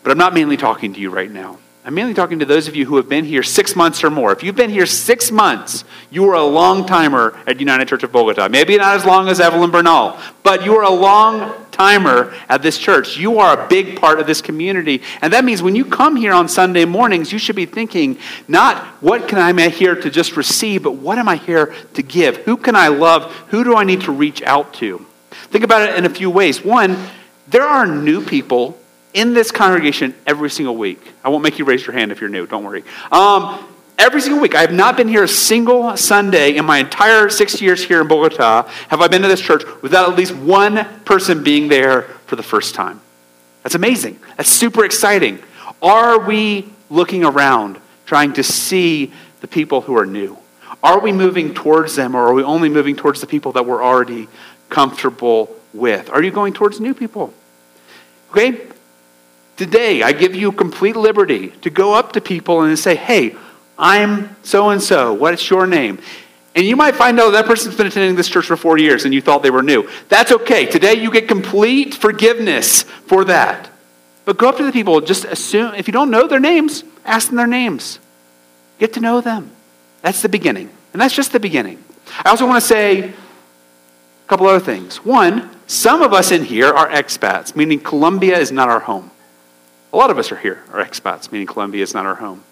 But 0.04 0.12
I'm 0.12 0.18
not 0.18 0.32
mainly 0.32 0.56
talking 0.56 0.94
to 0.94 1.00
you 1.00 1.10
right 1.10 1.32
now. 1.32 1.58
I'm 1.84 1.94
mainly 1.94 2.14
talking 2.14 2.38
to 2.38 2.44
those 2.44 2.68
of 2.68 2.76
you 2.76 2.86
who 2.86 2.96
have 2.96 3.08
been 3.08 3.24
here 3.24 3.42
six 3.42 3.74
months 3.74 4.04
or 4.04 4.08
more. 4.10 4.30
If 4.30 4.44
you've 4.44 4.54
been 4.54 4.70
here 4.70 4.86
six 4.86 5.32
months, 5.32 5.84
you 6.10 6.30
are 6.30 6.34
a 6.34 6.44
long 6.44 6.86
timer 6.86 7.36
at 7.44 7.58
United 7.58 7.88
Church 7.88 8.04
of 8.04 8.12
Bogota. 8.12 8.48
Maybe 8.48 8.76
not 8.76 8.94
as 8.94 9.04
long 9.04 9.28
as 9.28 9.40
Evelyn 9.40 9.72
Bernal, 9.72 10.16
but 10.44 10.64
you 10.64 10.76
are 10.76 10.84
a 10.84 10.90
long 10.90 11.63
timer 11.74 12.32
at 12.48 12.62
this 12.62 12.78
church. 12.78 13.16
You 13.16 13.40
are 13.40 13.64
a 13.64 13.68
big 13.68 14.00
part 14.00 14.20
of 14.20 14.26
this 14.26 14.40
community. 14.40 15.02
And 15.20 15.32
that 15.32 15.44
means 15.44 15.62
when 15.62 15.74
you 15.74 15.84
come 15.84 16.16
here 16.16 16.32
on 16.32 16.48
Sunday 16.48 16.84
mornings, 16.84 17.32
you 17.32 17.38
should 17.38 17.56
be 17.56 17.66
thinking 17.66 18.18
not 18.46 18.84
what 19.02 19.28
can 19.28 19.38
I 19.38 19.68
here 19.68 19.94
to 19.94 20.10
just 20.10 20.36
receive, 20.36 20.84
but 20.84 20.92
what 20.92 21.18
am 21.18 21.28
I 21.28 21.36
here 21.36 21.74
to 21.94 22.02
give? 22.02 22.38
Who 22.38 22.56
can 22.56 22.76
I 22.76 22.88
love? 22.88 23.32
Who 23.48 23.64
do 23.64 23.76
I 23.76 23.84
need 23.84 24.02
to 24.02 24.12
reach 24.12 24.42
out 24.42 24.74
to? 24.74 25.04
Think 25.30 25.64
about 25.64 25.88
it 25.88 25.96
in 25.96 26.04
a 26.04 26.10
few 26.10 26.30
ways. 26.30 26.64
One, 26.64 26.96
there 27.48 27.64
are 27.64 27.86
new 27.86 28.24
people 28.24 28.78
in 29.12 29.34
this 29.34 29.50
congregation 29.50 30.14
every 30.26 30.50
single 30.50 30.76
week. 30.76 31.00
I 31.22 31.28
won't 31.28 31.42
make 31.42 31.58
you 31.58 31.64
raise 31.64 31.86
your 31.86 31.94
hand 31.94 32.12
if 32.12 32.20
you're 32.20 32.30
new, 32.30 32.46
don't 32.46 32.64
worry. 32.64 32.84
Um, 33.10 33.73
every 33.98 34.20
single 34.20 34.40
week. 34.40 34.54
I 34.54 34.60
have 34.60 34.72
not 34.72 34.96
been 34.96 35.08
here 35.08 35.24
a 35.24 35.28
single 35.28 35.96
Sunday 35.96 36.56
in 36.56 36.64
my 36.64 36.78
entire 36.78 37.28
six 37.28 37.60
years 37.60 37.84
here 37.84 38.00
in 38.00 38.08
Bogota. 38.08 38.68
Have 38.88 39.00
I 39.00 39.08
been 39.08 39.22
to 39.22 39.28
this 39.28 39.40
church 39.40 39.62
without 39.82 40.10
at 40.10 40.16
least 40.16 40.34
one 40.34 40.86
person 41.04 41.42
being 41.42 41.68
there 41.68 42.02
for 42.26 42.36
the 42.36 42.42
first 42.42 42.74
time? 42.74 43.00
That's 43.62 43.74
amazing. 43.74 44.18
That's 44.36 44.50
super 44.50 44.84
exciting. 44.84 45.38
Are 45.82 46.18
we 46.18 46.70
looking 46.90 47.24
around 47.24 47.78
trying 48.06 48.32
to 48.34 48.42
see 48.42 49.12
the 49.40 49.48
people 49.48 49.80
who 49.80 49.96
are 49.96 50.06
new? 50.06 50.38
Are 50.82 51.00
we 51.00 51.12
moving 51.12 51.54
towards 51.54 51.96
them 51.96 52.14
or 52.14 52.28
are 52.28 52.34
we 52.34 52.42
only 52.42 52.68
moving 52.68 52.96
towards 52.96 53.20
the 53.20 53.26
people 53.26 53.52
that 53.52 53.64
we're 53.64 53.82
already 53.82 54.28
comfortable 54.68 55.54
with? 55.72 56.10
Are 56.10 56.22
you 56.22 56.30
going 56.30 56.52
towards 56.52 56.78
new 56.78 56.94
people? 56.94 57.32
Okay? 58.30 58.66
Today, 59.56 60.02
I 60.02 60.12
give 60.12 60.34
you 60.34 60.50
complete 60.52 60.96
liberty 60.96 61.50
to 61.62 61.70
go 61.70 61.94
up 61.94 62.12
to 62.12 62.20
people 62.20 62.62
and 62.62 62.78
say, 62.78 62.96
hey, 62.96 63.36
I'm 63.78 64.36
so 64.42 64.70
and 64.70 64.82
so. 64.82 65.12
What's 65.12 65.48
your 65.50 65.66
name? 65.66 65.98
And 66.54 66.64
you 66.64 66.76
might 66.76 66.94
find 66.94 67.18
out 67.18 67.30
that 67.30 67.46
person's 67.46 67.76
been 67.76 67.88
attending 67.88 68.14
this 68.14 68.28
church 68.28 68.46
for 68.46 68.56
four 68.56 68.78
years 68.78 69.04
and 69.04 69.12
you 69.12 69.20
thought 69.20 69.42
they 69.42 69.50
were 69.50 69.62
new. 69.62 69.88
That's 70.08 70.30
okay. 70.30 70.66
Today, 70.66 70.94
you 70.94 71.10
get 71.10 71.26
complete 71.26 71.94
forgiveness 71.94 72.82
for 72.82 73.24
that. 73.24 73.70
But 74.24 74.38
go 74.38 74.48
up 74.48 74.56
to 74.58 74.64
the 74.64 74.72
people, 74.72 75.00
just 75.00 75.24
assume, 75.24 75.74
if 75.74 75.88
you 75.88 75.92
don't 75.92 76.10
know 76.10 76.28
their 76.28 76.40
names, 76.40 76.84
ask 77.04 77.28
them 77.28 77.36
their 77.36 77.46
names. 77.46 77.98
Get 78.78 78.92
to 78.94 79.00
know 79.00 79.20
them. 79.20 79.50
That's 80.02 80.22
the 80.22 80.28
beginning. 80.28 80.70
And 80.92 81.02
that's 81.02 81.14
just 81.14 81.32
the 81.32 81.40
beginning. 81.40 81.82
I 82.24 82.30
also 82.30 82.46
want 82.46 82.62
to 82.62 82.66
say 82.66 83.08
a 83.08 83.12
couple 84.28 84.46
other 84.46 84.64
things. 84.64 85.04
One, 85.04 85.50
some 85.66 86.02
of 86.02 86.12
us 86.12 86.30
in 86.30 86.44
here 86.44 86.68
are 86.68 86.88
expats, 86.88 87.56
meaning 87.56 87.80
Colombia 87.80 88.38
is 88.38 88.52
not 88.52 88.68
our 88.68 88.80
home. 88.80 89.10
A 89.92 89.96
lot 89.96 90.10
of 90.10 90.18
us 90.18 90.30
are 90.32 90.36
here 90.36 90.62
are 90.72 90.84
expats, 90.84 91.32
meaning 91.32 91.46
Colombia 91.46 91.82
is 91.82 91.94
not 91.94 92.06
our 92.06 92.16
home. 92.16 92.44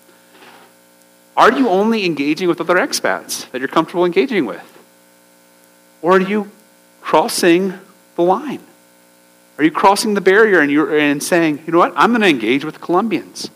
Are 1.36 1.50
you 1.50 1.68
only 1.68 2.04
engaging 2.04 2.48
with 2.48 2.60
other 2.60 2.76
expats 2.76 3.50
that 3.50 3.58
you're 3.60 3.68
comfortable 3.68 4.04
engaging 4.04 4.44
with? 4.44 4.68
Or 6.02 6.16
are 6.16 6.20
you 6.20 6.50
crossing 7.00 7.74
the 8.16 8.22
line? 8.22 8.60
Are 9.58 9.64
you 9.64 9.70
crossing 9.70 10.14
the 10.14 10.20
barrier 10.20 10.60
and 10.60 10.70
you're 10.70 10.98
and 10.98 11.22
saying, 11.22 11.62
you 11.66 11.72
know 11.72 11.78
what, 11.78 11.92
I'm 11.96 12.10
going 12.10 12.22
to 12.22 12.28
engage 12.28 12.64
with 12.64 12.80
Colombians? 12.80 13.50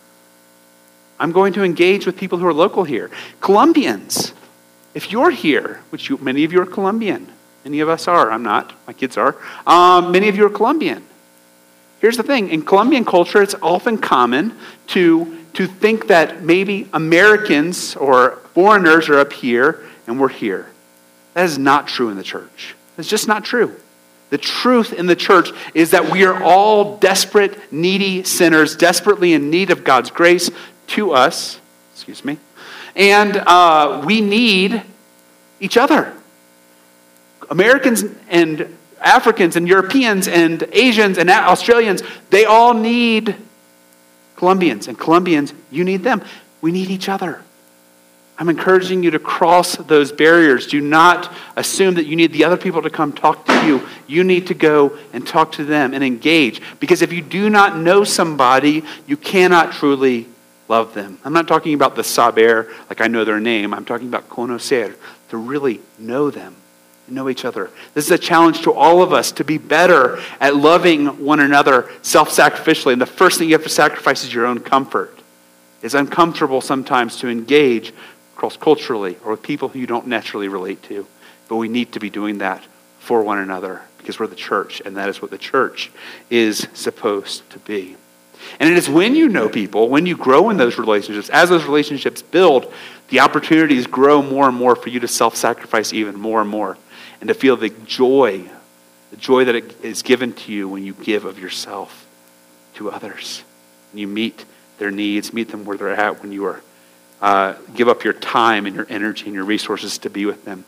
I'm 1.18 1.32
going 1.32 1.52
to 1.54 1.64
engage 1.64 2.06
with 2.06 2.16
people 2.16 2.38
who 2.38 2.46
are 2.46 2.54
local 2.54 2.84
here. 2.84 3.10
Colombians, 3.40 4.32
if 4.94 5.10
you're 5.10 5.30
here, 5.30 5.80
which 5.90 6.08
you, 6.08 6.18
many 6.18 6.44
of 6.44 6.52
you 6.52 6.60
are 6.60 6.66
Colombian, 6.66 7.32
many 7.64 7.80
of 7.80 7.88
us 7.88 8.06
are, 8.06 8.30
I'm 8.30 8.42
not, 8.42 8.74
my 8.86 8.92
kids 8.92 9.16
are, 9.16 9.36
um, 9.66 10.12
many 10.12 10.28
of 10.28 10.36
you 10.36 10.46
are 10.46 10.50
Colombian. 10.50 11.04
Here's 12.00 12.18
the 12.18 12.22
thing 12.22 12.50
in 12.50 12.62
Colombian 12.62 13.04
culture, 13.04 13.42
it's 13.42 13.54
often 13.62 13.98
common 13.98 14.56
to, 14.88 15.35
to 15.56 15.66
think 15.66 16.08
that 16.08 16.42
maybe 16.42 16.86
Americans 16.92 17.96
or 17.96 18.38
foreigners 18.52 19.08
are 19.08 19.18
up 19.18 19.32
here 19.32 19.82
and 20.06 20.20
we're 20.20 20.28
here. 20.28 20.66
That 21.32 21.46
is 21.46 21.58
not 21.58 21.88
true 21.88 22.10
in 22.10 22.16
the 22.16 22.22
church. 22.22 22.74
It's 22.98 23.08
just 23.08 23.26
not 23.26 23.44
true. 23.44 23.74
The 24.28 24.38
truth 24.38 24.92
in 24.92 25.06
the 25.06 25.16
church 25.16 25.50
is 25.72 25.92
that 25.92 26.10
we 26.10 26.24
are 26.24 26.42
all 26.42 26.98
desperate, 26.98 27.72
needy 27.72 28.22
sinners, 28.24 28.76
desperately 28.76 29.32
in 29.32 29.50
need 29.50 29.70
of 29.70 29.82
God's 29.82 30.10
grace 30.10 30.50
to 30.88 31.12
us. 31.12 31.58
Excuse 31.94 32.22
me. 32.22 32.38
And 32.94 33.36
uh, 33.36 34.02
we 34.04 34.20
need 34.20 34.82
each 35.60 35.78
other. 35.78 36.12
Americans 37.48 38.04
and 38.28 38.76
Africans 39.00 39.56
and 39.56 39.66
Europeans 39.66 40.28
and 40.28 40.68
Asians 40.72 41.16
and 41.16 41.30
Australians, 41.30 42.02
they 42.28 42.44
all 42.44 42.74
need 42.74 43.36
Colombians. 44.36 44.88
And 44.88 44.98
Colombians, 44.98 45.52
you 45.70 45.84
need 45.84 46.02
them. 46.02 46.22
We 46.60 46.72
need 46.72 46.90
each 46.90 47.08
other. 47.08 47.42
I'm 48.38 48.50
encouraging 48.50 49.02
you 49.02 49.10
to 49.12 49.18
cross 49.18 49.76
those 49.76 50.12
barriers. 50.12 50.66
Do 50.66 50.80
not 50.80 51.32
assume 51.56 51.94
that 51.94 52.04
you 52.04 52.16
need 52.16 52.32
the 52.32 52.44
other 52.44 52.58
people 52.58 52.82
to 52.82 52.90
come 52.90 53.12
talk 53.12 53.46
to 53.46 53.66
you. 53.66 53.88
You 54.06 54.24
need 54.24 54.48
to 54.48 54.54
go 54.54 54.98
and 55.14 55.26
talk 55.26 55.52
to 55.52 55.64
them 55.64 55.94
and 55.94 56.04
engage. 56.04 56.60
Because 56.78 57.00
if 57.00 57.14
you 57.14 57.22
do 57.22 57.48
not 57.48 57.78
know 57.78 58.04
somebody, 58.04 58.84
you 59.06 59.16
cannot 59.16 59.72
truly 59.72 60.26
love 60.68 60.92
them. 60.92 61.18
I'm 61.24 61.32
not 61.32 61.48
talking 61.48 61.72
about 61.72 61.96
the 61.96 62.04
saber, 62.04 62.70
like 62.90 63.00
I 63.00 63.06
know 63.06 63.24
their 63.24 63.40
name. 63.40 63.72
I'm 63.72 63.86
talking 63.86 64.08
about 64.08 64.28
conocer, 64.28 64.94
to 65.30 65.36
really 65.38 65.80
know 65.98 66.30
them 66.30 66.56
know 67.08 67.28
each 67.28 67.44
other. 67.44 67.70
This 67.94 68.06
is 68.06 68.10
a 68.10 68.18
challenge 68.18 68.62
to 68.62 68.72
all 68.72 69.02
of 69.02 69.12
us 69.12 69.32
to 69.32 69.44
be 69.44 69.58
better 69.58 70.20
at 70.40 70.56
loving 70.56 71.24
one 71.24 71.40
another 71.40 71.90
self 72.02 72.30
sacrificially. 72.30 72.92
And 72.92 73.00
the 73.00 73.06
first 73.06 73.38
thing 73.38 73.48
you 73.48 73.54
have 73.54 73.62
to 73.64 73.68
sacrifice 73.68 74.24
is 74.24 74.32
your 74.32 74.46
own 74.46 74.60
comfort. 74.60 75.18
It's 75.82 75.94
uncomfortable 75.94 76.60
sometimes 76.60 77.16
to 77.18 77.28
engage 77.28 77.92
cross 78.34 78.56
culturally 78.56 79.16
or 79.24 79.32
with 79.32 79.42
people 79.42 79.68
who 79.68 79.78
you 79.78 79.86
don't 79.86 80.06
naturally 80.06 80.48
relate 80.48 80.82
to. 80.84 81.06
But 81.48 81.56
we 81.56 81.68
need 81.68 81.92
to 81.92 82.00
be 82.00 82.10
doing 82.10 82.38
that 82.38 82.62
for 82.98 83.22
one 83.22 83.38
another 83.38 83.82
because 83.98 84.18
we're 84.18 84.26
the 84.26 84.36
church, 84.36 84.82
and 84.84 84.96
that 84.96 85.08
is 85.08 85.22
what 85.22 85.30
the 85.30 85.38
church 85.38 85.90
is 86.30 86.66
supposed 86.74 87.48
to 87.50 87.58
be. 87.60 87.96
And 88.60 88.70
it 88.70 88.76
is 88.76 88.88
when 88.88 89.14
you 89.14 89.28
know 89.28 89.48
people, 89.48 89.88
when 89.88 90.06
you 90.06 90.16
grow 90.16 90.50
in 90.50 90.56
those 90.56 90.78
relationships, 90.78 91.28
as 91.30 91.48
those 91.48 91.64
relationships 91.64 92.22
build, 92.22 92.72
the 93.08 93.20
opportunities 93.20 93.86
grow 93.86 94.22
more 94.22 94.48
and 94.48 94.56
more 94.56 94.76
for 94.76 94.88
you 94.88 95.00
to 95.00 95.08
self 95.08 95.36
sacrifice 95.36 95.92
even 95.92 96.18
more 96.18 96.40
and 96.40 96.50
more 96.50 96.76
and 97.20 97.28
to 97.28 97.34
feel 97.34 97.56
the 97.56 97.70
joy, 97.70 98.44
the 99.10 99.16
joy 99.16 99.44
that 99.44 99.54
is 99.84 100.02
given 100.02 100.32
to 100.32 100.52
you 100.52 100.68
when 100.68 100.84
you 100.84 100.92
give 100.92 101.24
of 101.24 101.38
yourself 101.38 102.06
to 102.74 102.90
others. 102.90 103.42
And 103.92 104.00
you 104.00 104.06
meet 104.06 104.44
their 104.78 104.90
needs, 104.90 105.32
meet 105.32 105.50
them 105.50 105.64
where 105.64 105.76
they're 105.76 105.90
at 105.90 106.22
when 106.22 106.32
you 106.32 106.44
are, 106.44 106.60
uh, 107.22 107.54
give 107.74 107.88
up 107.88 108.04
your 108.04 108.12
time 108.12 108.66
and 108.66 108.76
your 108.76 108.86
energy 108.88 109.24
and 109.26 109.34
your 109.34 109.44
resources 109.44 109.98
to 109.98 110.10
be 110.10 110.26
with 110.26 110.44
them. 110.44 110.64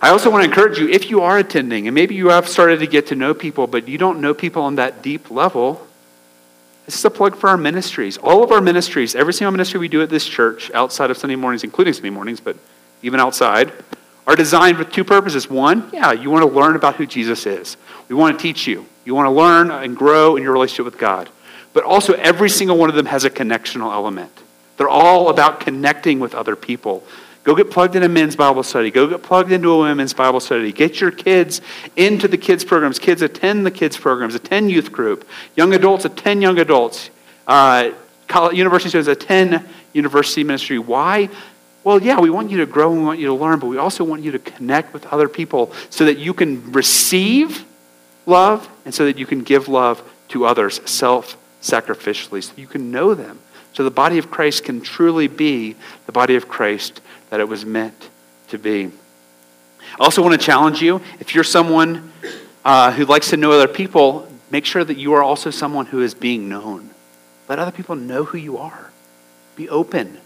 I 0.00 0.10
also 0.10 0.30
want 0.30 0.44
to 0.44 0.48
encourage 0.48 0.78
you, 0.78 0.88
if 0.88 1.10
you 1.10 1.22
are 1.22 1.38
attending, 1.38 1.88
and 1.88 1.94
maybe 1.94 2.14
you 2.14 2.28
have 2.28 2.48
started 2.48 2.78
to 2.80 2.86
get 2.86 3.08
to 3.08 3.16
know 3.16 3.34
people, 3.34 3.66
but 3.66 3.88
you 3.88 3.98
don't 3.98 4.20
know 4.20 4.32
people 4.32 4.62
on 4.62 4.76
that 4.76 5.02
deep 5.02 5.30
level, 5.30 5.86
this 6.86 6.94
is 6.94 7.04
a 7.04 7.10
plug 7.10 7.36
for 7.36 7.50
our 7.50 7.56
ministries. 7.56 8.16
All 8.16 8.42
of 8.42 8.52
our 8.52 8.60
ministries, 8.60 9.14
every 9.14 9.34
single 9.34 9.50
ministry 9.50 9.80
we 9.80 9.88
do 9.88 10.00
at 10.00 10.08
this 10.08 10.24
church, 10.24 10.70
outside 10.70 11.10
of 11.10 11.18
Sunday 11.18 11.36
mornings, 11.36 11.64
including 11.64 11.92
Sunday 11.92 12.10
mornings, 12.10 12.40
but 12.40 12.56
even 13.02 13.20
outside, 13.20 13.72
are 14.28 14.36
designed 14.36 14.76
with 14.76 14.92
two 14.92 15.04
purposes. 15.04 15.48
One, 15.48 15.88
yeah, 15.90 16.12
you 16.12 16.30
want 16.30 16.42
to 16.42 16.54
learn 16.54 16.76
about 16.76 16.96
who 16.96 17.06
Jesus 17.06 17.46
is. 17.46 17.78
We 18.08 18.14
want 18.14 18.38
to 18.38 18.42
teach 18.42 18.66
you. 18.66 18.84
You 19.06 19.14
want 19.14 19.24
to 19.26 19.30
learn 19.30 19.70
and 19.70 19.96
grow 19.96 20.36
in 20.36 20.42
your 20.42 20.52
relationship 20.52 20.84
with 20.84 20.98
God. 20.98 21.30
But 21.72 21.84
also, 21.84 22.12
every 22.12 22.50
single 22.50 22.76
one 22.76 22.90
of 22.90 22.94
them 22.94 23.06
has 23.06 23.24
a 23.24 23.30
connectional 23.30 23.90
element. 23.90 24.30
They're 24.76 24.88
all 24.88 25.30
about 25.30 25.60
connecting 25.60 26.20
with 26.20 26.34
other 26.34 26.56
people. 26.56 27.04
Go 27.42 27.54
get 27.54 27.70
plugged 27.70 27.96
into 27.96 28.04
a 28.04 28.10
men's 28.10 28.36
Bible 28.36 28.62
study. 28.62 28.90
Go 28.90 29.06
get 29.06 29.22
plugged 29.22 29.50
into 29.50 29.70
a 29.70 29.78
women's 29.78 30.12
Bible 30.12 30.40
study. 30.40 30.72
Get 30.72 31.00
your 31.00 31.10
kids 31.10 31.62
into 31.96 32.28
the 32.28 32.36
kids' 32.36 32.64
programs. 32.64 32.98
Kids 32.98 33.22
attend 33.22 33.64
the 33.64 33.70
kids' 33.70 33.96
programs. 33.96 34.34
Attend 34.34 34.70
youth 34.70 34.92
group. 34.92 35.26
Young 35.56 35.72
adults 35.72 36.04
attend 36.04 36.42
young 36.42 36.58
adults. 36.58 37.08
Uh, 37.46 37.92
college, 38.26 38.58
university 38.58 38.90
students 38.90 39.08
attend 39.08 39.66
university 39.94 40.44
ministry. 40.44 40.78
Why? 40.78 41.30
Well, 41.88 42.02
yeah, 42.02 42.20
we 42.20 42.28
want 42.28 42.50
you 42.50 42.58
to 42.58 42.66
grow 42.66 42.92
and 42.92 43.00
we 43.00 43.06
want 43.06 43.18
you 43.18 43.28
to 43.28 43.32
learn, 43.32 43.60
but 43.60 43.68
we 43.68 43.78
also 43.78 44.04
want 44.04 44.22
you 44.22 44.30
to 44.32 44.38
connect 44.38 44.92
with 44.92 45.06
other 45.06 45.26
people 45.26 45.72
so 45.88 46.04
that 46.04 46.18
you 46.18 46.34
can 46.34 46.70
receive 46.72 47.64
love 48.26 48.68
and 48.84 48.94
so 48.94 49.06
that 49.06 49.16
you 49.16 49.24
can 49.24 49.42
give 49.42 49.68
love 49.68 50.06
to 50.28 50.44
others 50.44 50.82
self 50.84 51.38
sacrificially, 51.62 52.44
so 52.44 52.52
you 52.56 52.66
can 52.66 52.90
know 52.90 53.14
them. 53.14 53.38
So 53.72 53.84
the 53.84 53.90
body 53.90 54.18
of 54.18 54.30
Christ 54.30 54.64
can 54.64 54.82
truly 54.82 55.28
be 55.28 55.76
the 56.04 56.12
body 56.12 56.36
of 56.36 56.46
Christ 56.46 57.00
that 57.30 57.40
it 57.40 57.48
was 57.48 57.64
meant 57.64 58.10
to 58.48 58.58
be. 58.58 58.90
I 59.98 60.04
also 60.04 60.20
want 60.20 60.38
to 60.38 60.46
challenge 60.46 60.82
you 60.82 61.00
if 61.20 61.34
you're 61.34 61.42
someone 61.42 62.12
uh, 62.66 62.92
who 62.92 63.06
likes 63.06 63.30
to 63.30 63.38
know 63.38 63.52
other 63.52 63.66
people, 63.66 64.30
make 64.50 64.66
sure 64.66 64.84
that 64.84 64.98
you 64.98 65.14
are 65.14 65.22
also 65.22 65.48
someone 65.48 65.86
who 65.86 66.02
is 66.02 66.12
being 66.12 66.50
known. 66.50 66.90
Let 67.48 67.58
other 67.58 67.72
people 67.72 67.96
know 67.96 68.24
who 68.24 68.36
you 68.36 68.58
are. 68.58 68.90
Be 69.56 69.70
open 69.70 70.18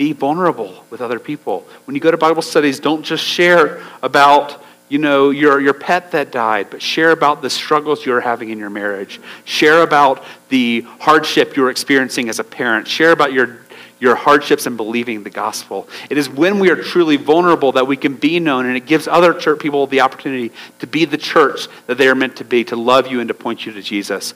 be 0.00 0.14
vulnerable 0.14 0.82
with 0.88 1.02
other 1.02 1.18
people. 1.18 1.62
When 1.84 1.94
you 1.94 2.00
go 2.00 2.10
to 2.10 2.16
Bible 2.16 2.40
studies, 2.40 2.80
don't 2.80 3.02
just 3.02 3.22
share 3.22 3.82
about 4.02 4.64
you 4.88 4.96
know 4.96 5.28
your, 5.28 5.60
your 5.60 5.74
pet 5.74 6.12
that 6.12 6.32
died 6.32 6.68
but 6.70 6.80
share 6.80 7.10
about 7.10 7.42
the 7.42 7.50
struggles 7.50 8.06
you're 8.06 8.22
having 8.22 8.48
in 8.48 8.58
your 8.58 8.70
marriage. 8.70 9.20
Share 9.44 9.82
about 9.82 10.24
the 10.48 10.86
hardship 11.00 11.54
you're 11.54 11.68
experiencing 11.68 12.30
as 12.30 12.38
a 12.38 12.44
parent. 12.44 12.88
Share 12.88 13.12
about 13.12 13.34
your 13.34 13.58
your 13.98 14.14
hardships 14.14 14.66
in 14.66 14.78
believing 14.78 15.22
the 15.22 15.28
gospel. 15.28 15.86
It 16.08 16.16
is 16.16 16.30
when 16.30 16.60
we 16.60 16.70
are 16.70 16.82
truly 16.82 17.18
vulnerable 17.18 17.72
that 17.72 17.86
we 17.86 17.98
can 17.98 18.14
be 18.14 18.40
known 18.40 18.64
and 18.64 18.78
it 18.78 18.86
gives 18.86 19.06
other 19.06 19.34
church 19.34 19.60
people 19.60 19.86
the 19.86 20.00
opportunity 20.00 20.50
to 20.78 20.86
be 20.86 21.04
the 21.04 21.18
church 21.18 21.68
that 21.88 21.98
they 21.98 22.08
are 22.08 22.14
meant 22.14 22.36
to 22.36 22.44
be 22.44 22.64
to 22.64 22.76
love 22.76 23.08
you 23.08 23.20
and 23.20 23.28
to 23.28 23.34
point 23.34 23.66
you 23.66 23.72
to 23.72 23.82
jesus 23.82 24.32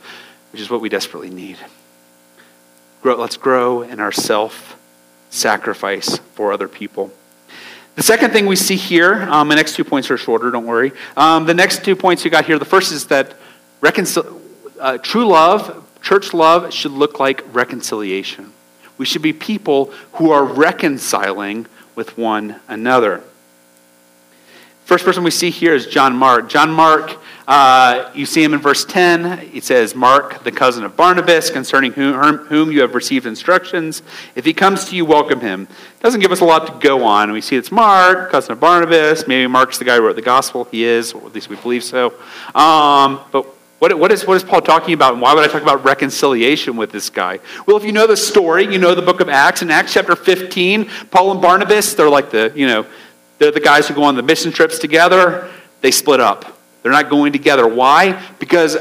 which 0.52 0.60
is 0.60 0.68
what 0.68 0.82
we 0.82 0.90
desperately 0.90 1.30
need. 1.30 1.56
Grow, 3.00 3.16
let's 3.16 3.38
grow 3.38 3.80
in 3.80 3.98
our 3.98 4.12
self 4.12 4.76
sacrifice 5.34 6.18
for 6.34 6.52
other 6.52 6.68
people. 6.68 7.12
The 7.96 8.02
second 8.02 8.32
thing 8.32 8.46
we 8.46 8.56
see 8.56 8.76
here, 8.76 9.22
um, 9.22 9.48
the 9.48 9.54
next 9.54 9.76
two 9.76 9.84
points 9.84 10.10
are 10.10 10.16
shorter, 10.16 10.50
don't 10.50 10.66
worry. 10.66 10.92
Um, 11.16 11.46
the 11.46 11.54
next 11.54 11.84
two 11.84 11.94
points 11.94 12.24
you 12.24 12.30
got 12.30 12.44
here, 12.44 12.58
the 12.58 12.64
first 12.64 12.92
is 12.92 13.06
that 13.06 13.36
reconcil- 13.80 14.40
uh, 14.80 14.98
true 14.98 15.26
love, 15.26 15.84
church 16.02 16.34
love, 16.34 16.72
should 16.72 16.92
look 16.92 17.20
like 17.20 17.44
reconciliation. 17.54 18.52
We 18.98 19.04
should 19.04 19.22
be 19.22 19.32
people 19.32 19.92
who 20.14 20.30
are 20.30 20.44
reconciling 20.44 21.66
with 21.94 22.18
one 22.18 22.60
another. 22.68 23.22
First 24.84 25.06
person 25.06 25.24
we 25.24 25.30
see 25.30 25.48
here 25.48 25.74
is 25.74 25.86
John 25.86 26.14
Mark. 26.14 26.50
John 26.50 26.70
Mark, 26.70 27.16
uh, 27.48 28.10
you 28.14 28.26
see 28.26 28.44
him 28.44 28.52
in 28.52 28.60
verse 28.60 28.84
10. 28.84 29.50
It 29.54 29.64
says, 29.64 29.94
Mark, 29.94 30.44
the 30.44 30.52
cousin 30.52 30.84
of 30.84 30.94
Barnabas, 30.94 31.48
concerning 31.48 31.92
whom, 31.92 32.36
whom 32.36 32.70
you 32.70 32.82
have 32.82 32.94
received 32.94 33.24
instructions. 33.24 34.02
If 34.34 34.44
he 34.44 34.52
comes 34.52 34.84
to 34.90 34.96
you, 34.96 35.06
welcome 35.06 35.40
him. 35.40 35.68
Doesn't 36.00 36.20
give 36.20 36.32
us 36.32 36.40
a 36.40 36.44
lot 36.44 36.66
to 36.66 36.86
go 36.86 37.02
on. 37.02 37.32
We 37.32 37.40
see 37.40 37.56
it's 37.56 37.72
Mark, 37.72 38.30
cousin 38.30 38.52
of 38.52 38.60
Barnabas. 38.60 39.26
Maybe 39.26 39.46
Mark's 39.46 39.78
the 39.78 39.86
guy 39.86 39.96
who 39.96 40.02
wrote 40.02 40.16
the 40.16 40.22
gospel. 40.22 40.64
He 40.64 40.84
is, 40.84 41.14
or 41.14 41.24
at 41.24 41.34
least 41.34 41.48
we 41.48 41.56
believe 41.56 41.82
so. 41.82 42.12
Um, 42.54 43.20
but 43.32 43.46
what, 43.78 43.98
what, 43.98 44.12
is, 44.12 44.26
what 44.26 44.36
is 44.36 44.44
Paul 44.44 44.60
talking 44.60 44.92
about, 44.92 45.14
and 45.14 45.22
why 45.22 45.34
would 45.34 45.44
I 45.44 45.50
talk 45.50 45.62
about 45.62 45.82
reconciliation 45.82 46.76
with 46.76 46.92
this 46.92 47.08
guy? 47.08 47.38
Well, 47.66 47.78
if 47.78 47.84
you 47.84 47.92
know 47.92 48.06
the 48.06 48.18
story, 48.18 48.64
you 48.64 48.78
know 48.78 48.94
the 48.94 49.02
book 49.02 49.20
of 49.20 49.30
Acts. 49.30 49.62
In 49.62 49.70
Acts 49.70 49.94
chapter 49.94 50.14
15, 50.14 50.90
Paul 51.10 51.32
and 51.32 51.40
Barnabas, 51.40 51.94
they're 51.94 52.10
like 52.10 52.30
the, 52.30 52.52
you 52.54 52.66
know, 52.66 52.86
they're 53.38 53.50
the 53.50 53.60
guys 53.60 53.88
who 53.88 53.94
go 53.94 54.04
on 54.04 54.16
the 54.16 54.22
mission 54.22 54.52
trips 54.52 54.78
together. 54.78 55.50
They 55.80 55.90
split 55.90 56.20
up. 56.20 56.58
They're 56.82 56.92
not 56.92 57.10
going 57.10 57.32
together. 57.32 57.66
Why? 57.66 58.22
Because 58.38 58.76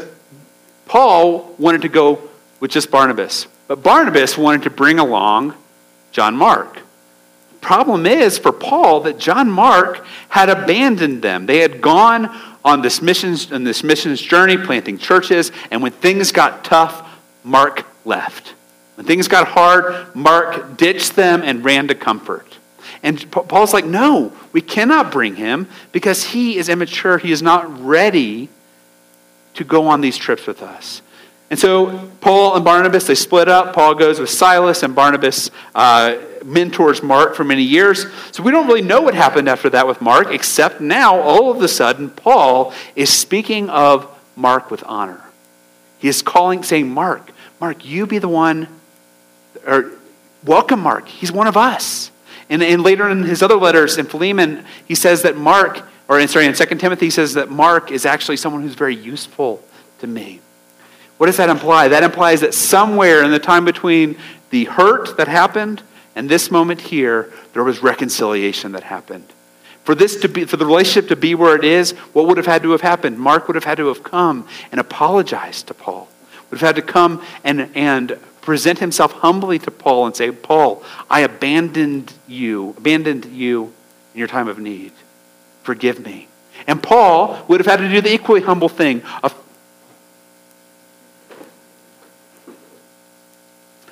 Paul 0.86 1.56
wanted 1.58 1.82
to 1.84 1.90
go 1.90 2.30
with 2.60 2.72
just 2.72 2.92
Barnabas. 2.92 3.48
But 3.68 3.82
Barnabas 3.82 4.38
wanted 4.38 4.64
to 4.64 4.70
bring 4.70 5.00
along 5.00 5.56
John 6.12 6.36
Mark. 6.36 6.80
Problem 7.62 8.06
is 8.06 8.38
for 8.38 8.52
Paul 8.52 9.02
that 9.02 9.18
John 9.18 9.50
Mark 9.50 10.06
had 10.30 10.50
abandoned 10.50 11.22
them. 11.22 11.46
They 11.46 11.60
had 11.60 11.82
gone 11.82 12.30
on 12.66 12.82
this 12.82 13.02
missions 13.02 13.52
on 13.52 13.64
this 13.64 13.84
missions 13.84 14.22
journey, 14.22 14.58
planting 14.58 14.98
churches, 14.98 15.52
and 15.72 15.82
when 15.82 15.92
things 15.94 16.32
got 16.32 16.64
tough, 16.64 17.10
Mark 17.44 17.86
left. 18.06 18.54
When 18.96 19.06
things 19.06 19.28
got 19.28 19.48
hard, 19.48 20.14
Mark 20.16 20.78
ditched 20.78 21.16
them 21.16 21.42
and 21.44 21.64
ran 21.64 21.88
to 21.88 21.96
comfort. 21.96 22.58
And 23.04 23.30
Paul's 23.32 23.74
like, 23.74 23.86
no, 23.86 24.32
we 24.54 24.62
cannot 24.62 25.12
bring 25.12 25.36
him 25.36 25.68
because 25.92 26.24
he 26.24 26.58
is 26.58 26.70
immature. 26.70 27.18
He 27.18 27.34
is 27.34 27.42
not 27.42 27.84
ready 27.84 28.48
to 29.56 29.64
go 29.66 29.88
on 29.88 30.00
these 30.00 30.18
trips 30.18 30.48
with 30.48 30.64
us. 30.64 31.02
And 31.50 31.60
so 31.60 32.10
Paul 32.22 32.56
and 32.56 32.66
Barnabas, 32.66 33.06
they 33.06 33.14
split 33.14 33.48
up. 33.50 33.74
Paul 33.74 33.94
goes 33.94 34.20
with 34.20 34.30
Silas, 34.30 34.82
and 34.82 34.96
Barnabas 34.96 35.52
uh, 35.76 36.16
mentors 36.44 37.04
Mark 37.04 37.36
for 37.36 37.44
many 37.44 37.62
years. 37.62 38.08
So 38.32 38.42
we 38.42 38.52
don't 38.52 38.68
really 38.68 38.82
know 38.82 39.02
what 39.02 39.14
happened 39.14 39.48
after 39.50 39.70
that 39.72 39.86
with 39.86 40.02
Mark, 40.02 40.28
except 40.32 40.82
now, 40.82 41.20
all 41.20 41.52
of 41.52 41.62
a 41.62 41.68
sudden, 41.68 42.10
Paul 42.10 42.74
is 42.96 43.12
speaking 43.12 43.70
of 43.70 44.10
Mark 44.36 44.72
with 44.72 44.84
honor. 44.88 45.22
He 46.00 46.08
is 46.08 46.22
calling, 46.22 46.64
saying, 46.64 46.90
Mark, 46.90 47.32
Mark, 47.60 47.86
you 47.86 48.08
be 48.08 48.18
the 48.18 48.30
one, 48.30 48.68
or 49.68 49.92
welcome 50.44 50.80
Mark. 50.80 51.08
He's 51.08 51.32
one 51.32 51.48
of 51.48 51.56
us. 51.56 52.10
And, 52.50 52.62
and 52.64 52.84
later 52.84 53.10
in 53.10 53.24
his 53.24 53.42
other 53.42 53.56
letters 53.56 53.98
in 53.98 54.06
Philemon, 54.06 54.66
he 54.86 54.96
says 54.96 55.22
that 55.22 55.38
Mark, 55.38 55.82
or 56.08 56.26
sorry, 56.28 56.46
in 56.46 56.54
2 56.54 56.66
Timothy, 56.76 57.08
he 57.08 57.12
says 57.12 57.34
that 57.36 57.50
Mark 57.50 57.92
is 57.92 58.06
actually 58.06 58.38
someone 58.38 58.62
who's 58.62 58.76
very 58.76 58.96
useful 58.96 59.64
to 60.00 60.08
me. 60.08 60.42
What 61.18 61.28
does 61.28 61.38
that 61.38 61.50
imply? 61.50 61.88
That 61.88 62.04
implies 62.04 62.42
that 62.42 62.54
somewhere 62.54 63.24
in 63.24 63.32
the 63.32 63.40
time 63.40 63.66
between 63.66 64.18
the 64.50 64.66
hurt 64.66 65.18
that 65.18 65.28
happened 65.28 65.82
and 66.16 66.30
this 66.30 66.52
moment 66.52 66.82
here, 66.82 67.32
there 67.54 67.64
was 67.64 67.82
reconciliation 67.82 68.74
that 68.74 68.84
happened. 68.84 69.32
For 69.84 69.96
this 69.96 70.18
to 70.18 70.30
be, 70.30 70.46
for 70.46 70.58
the 70.58 70.66
relationship 70.66 71.10
to 71.10 71.16
be 71.16 71.36
where 71.36 71.56
it 71.56 71.66
is, 71.66 71.92
what 72.14 72.28
would 72.28 72.38
have 72.38 72.46
had 72.46 72.64
to 72.64 72.72
have 72.72 72.82
happened? 72.82 73.20
Mark 73.20 73.48
would 73.48 73.56
have 73.56 73.64
had 73.64 73.78
to 73.78 73.88
have 73.88 74.04
come 74.04 74.48
and 74.72 74.80
apologized 74.80 75.68
to 75.68 75.74
Paul. 75.74 76.08
Would 76.50 76.60
have 76.60 76.68
had 76.68 76.76
to 76.76 76.82
come 76.82 77.22
and, 77.44 77.70
and 77.76 78.18
present 78.44 78.80
himself 78.80 79.14
humbly 79.14 79.58
to 79.58 79.72
Paul 79.72 80.06
and 80.06 80.16
say, 80.16 80.30
Paul, 80.32 80.84
I 81.10 81.22
abandoned 81.22 82.14
you, 82.28 82.76
abandoned 82.78 83.26
you 83.26 83.74
in 84.14 84.20
your 84.20 84.28
time 84.28 84.48
of 84.48 84.60
need. 84.60 84.92
Forgive 85.64 86.06
me. 86.06 86.28
And 86.68 86.84
Paul 86.84 87.44
would 87.48 87.60
have 87.60 87.68
had 87.68 87.78
to 87.78 87.90
do 87.90 88.02
the 88.02 88.14
equally 88.14 88.42
humble 88.42 88.70
thing 88.70 89.02
of, 89.24 89.34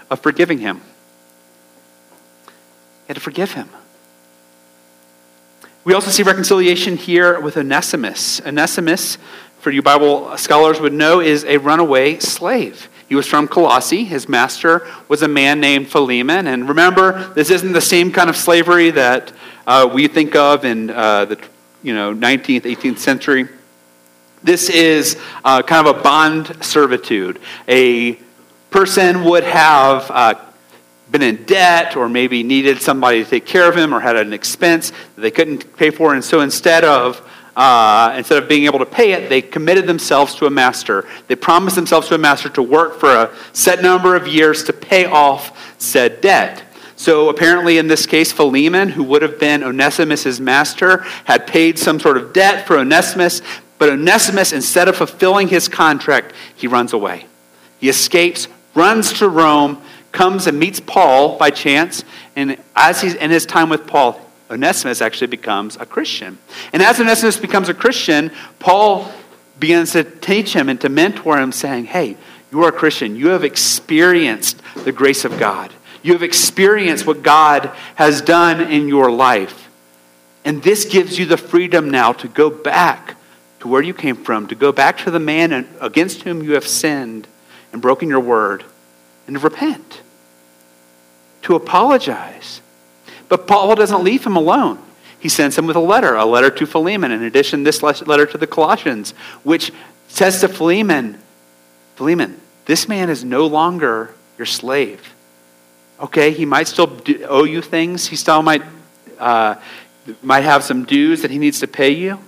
of 0.10 0.20
forgiving 0.20 0.60
him. 0.60 0.82
He 2.48 3.08
had 3.08 3.16
to 3.16 3.22
forgive 3.22 3.54
him. 3.54 3.70
We 5.84 5.94
also 5.94 6.12
see 6.12 6.24
reconciliation 6.24 6.98
here 6.98 7.40
with 7.40 7.58
Onesimus. 7.58 8.40
Onesimus, 8.46 9.18
for 9.62 9.70
you 9.70 9.82
Bible 9.82 10.36
scholars 10.38 10.80
would 10.80 10.94
know, 10.94 11.22
is 11.22 11.46
a 11.46 11.58
runaway 11.58 12.18
slave. 12.18 12.90
He 13.08 13.16
was 13.16 13.28
from 13.28 13.48
Colossae. 13.48 14.04
His 14.04 14.28
master 14.28 14.88
was 15.08 15.22
a 15.22 15.28
man 15.28 15.60
named 15.60 15.88
Philemon. 15.88 16.48
And 16.48 16.68
remember, 16.68 17.32
this 17.34 17.52
isn't 17.52 17.74
the 17.74 17.82
same 17.82 18.12
kind 18.12 18.30
of 18.30 18.36
slavery 18.36 18.90
that 18.92 19.32
uh, 19.68 19.90
we 19.94 20.08
think 20.08 20.36
of 20.36 20.66
in 20.66 20.90
uh, 20.90 21.26
the 21.26 21.40
you 21.84 21.94
know, 21.94 22.14
19th, 22.14 22.62
18th 22.62 22.98
century. 22.98 23.48
This 24.42 24.70
is 24.70 25.20
uh, 25.44 25.62
kind 25.62 25.88
of 25.88 25.98
a 25.98 26.02
bond 26.02 26.64
servitude. 26.64 27.40
A 27.68 28.14
person 28.72 29.26
would 29.26 29.44
have 29.44 30.10
uh, 30.10 30.36
been 31.12 31.22
in 31.22 31.44
debt 31.44 31.96
or 31.96 32.10
maybe 32.10 32.42
needed 32.42 32.82
somebody 32.82 33.24
to 33.24 33.30
take 33.30 33.46
care 33.46 33.70
of 33.70 33.76
him 33.76 33.94
or 33.94 34.00
had 34.00 34.16
an 34.16 34.34
expense 34.34 34.92
that 35.16 35.22
they 35.22 35.32
couldn't 35.32 35.76
pay 35.78 35.92
for. 35.92 36.16
And 36.16 36.24
so 36.24 36.40
instead 36.40 36.84
of 36.84 37.28
uh, 37.56 38.14
instead 38.18 38.42
of 38.42 38.48
being 38.48 38.66
able 38.66 38.80
to 38.80 38.86
pay 38.86 39.12
it, 39.12 39.30
they 39.30 39.42
committed 39.42 39.88
themselves 39.88 40.36
to 40.36 40.46
a 40.46 40.50
master. 40.50 41.06
They 41.28 41.36
promised 41.36 41.76
themselves 41.76 42.08
to 42.08 42.16
a 42.16 42.18
master 42.18 42.50
to 42.50 42.64
work 42.64 43.00
for 43.00 43.10
a 43.10 43.36
set 43.54 43.82
number 43.82 44.16
of 44.16 44.28
years 44.28 44.64
to 44.66 44.74
pay 44.74 45.06
off 45.06 45.76
said 45.78 46.22
debt. 46.22 46.64
So 46.96 47.30
apparently, 47.30 47.78
in 47.78 47.88
this 47.88 48.06
case, 48.06 48.32
Philemon, 48.32 48.90
who 48.90 49.04
would 49.06 49.24
have 49.24 49.40
been 49.40 49.64
Onesimus' 49.64 50.40
master, 50.40 51.00
had 51.26 51.48
paid 51.48 51.80
some 51.80 52.00
sort 52.00 52.16
of 52.16 52.32
debt 52.32 52.68
for 52.68 52.78
Onesimus, 52.78 53.42
but 53.80 53.90
Onesimus, 53.90 54.54
instead 54.54 54.88
of 54.88 54.96
fulfilling 54.96 55.48
his 55.48 55.68
contract, 55.68 56.34
he 56.56 56.68
runs 56.68 56.94
away. 56.94 57.26
He 57.80 57.90
escapes, 57.90 58.48
runs 58.76 59.14
to 59.14 59.28
Rome, 59.28 59.82
comes 60.12 60.46
and 60.46 60.60
meets 60.60 60.80
Paul 60.80 61.38
by 61.40 61.50
chance, 61.50 62.04
and 62.36 62.58
as 62.76 63.02
he's 63.02 63.16
in 63.16 63.32
his 63.32 63.48
time 63.48 63.70
with 63.70 63.88
Paul, 63.88 64.22
Onesimus 64.52 65.02
actually 65.02 65.28
becomes 65.28 65.78
a 65.78 65.86
Christian. 65.86 66.38
And 66.74 66.84
as 66.84 67.00
Onesimus 67.00 67.38
becomes 67.38 67.70
a 67.70 67.74
Christian, 67.74 68.32
Paul 68.60 69.12
begins 69.60 69.94
to 69.94 70.04
teach 70.04 70.54
him 70.54 70.68
and 70.68 70.80
to 70.82 70.90
mentor 70.90 71.40
him, 71.40 71.52
saying, 71.52 71.86
Hey, 71.86 72.18
you 72.52 72.62
are 72.64 72.70
a 72.70 72.74
Christian. 72.74 73.16
You 73.16 73.30
have 73.30 73.46
experienced 73.46 74.62
the 74.84 74.92
grace 74.92 75.24
of 75.24 75.40
God. 75.40 75.74
You 76.04 76.14
have 76.14 76.24
experienced 76.24 77.08
what 77.08 77.24
God 77.24 77.72
has 77.96 78.22
done 78.22 78.60
in 78.60 78.88
your 78.88 79.10
life. 79.10 79.70
And 80.44 80.62
this 80.64 80.86
gives 80.86 81.18
you 81.18 81.26
the 81.26 81.38
freedom 81.38 81.90
now 81.90 82.12
to 82.14 82.28
go 82.28 82.50
back 82.50 83.16
to 83.62 83.68
where 83.68 83.84
you 83.84 83.94
came 83.94 84.16
from, 84.16 84.48
to 84.48 84.56
go 84.56 84.72
back 84.72 84.98
to 85.00 85.12
the 85.12 85.20
man 85.20 85.70
against 85.80 86.24
whom 86.24 86.42
you 86.42 86.54
have 86.54 86.68
sinned 86.68 87.28
and 87.72 87.82
broken 87.82 88.10
your 88.10 88.20
word, 88.20 88.66
and 89.28 89.36
to 89.36 89.40
repent, 89.40 90.02
to 91.44 91.56
apologize 91.56 92.62
but 93.32 93.48
Paul 93.48 93.76
doesn't 93.76 94.04
leave 94.04 94.26
him 94.26 94.36
alone. 94.36 94.78
He 95.18 95.30
sends 95.30 95.58
him 95.58 95.66
with 95.66 95.78
a 95.78 95.80
letter, 95.80 96.16
a 96.16 96.26
letter 96.26 96.50
to 96.50 96.66
Philemon. 96.66 97.14
In 97.14 97.24
addition, 97.24 97.64
this 97.64 97.82
letter 97.82 98.26
to 98.26 98.38
the 98.38 98.46
Colossians, 98.46 99.12
which 99.44 99.72
says 100.10 100.42
to 100.42 100.50
Philemon, 100.50 101.18
Philemon, 101.96 102.42
this 102.66 102.90
man 102.90 103.10
is 103.10 103.24
no 103.24 103.48
longer 103.48 104.14
your 104.38 104.46
slave. 104.46 105.16
Okay, 106.02 106.32
he 106.32 106.46
might 106.46 106.68
still 106.68 107.02
owe 107.30 107.46
you 107.46 107.62
things. 107.62 108.06
He 108.08 108.18
still 108.18 108.42
might, 108.42 108.64
uh, 109.18 109.56
might 110.22 110.44
have 110.44 110.66
some 110.66 110.84
dues 110.84 111.22
that 111.22 111.32
he 111.32 111.38
needs 111.38 111.62
to 111.62 111.68
pay 111.68 111.92
you. 111.92 112.20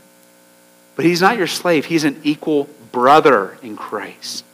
But 0.96 1.04
he's 1.04 1.20
not 1.20 1.38
your 1.38 1.48
slave. 1.48 1.84
He's 1.84 2.06
an 2.06 2.22
equal 2.24 2.70
brother 2.94 3.58
in 3.62 3.76
Christ. 3.76 4.46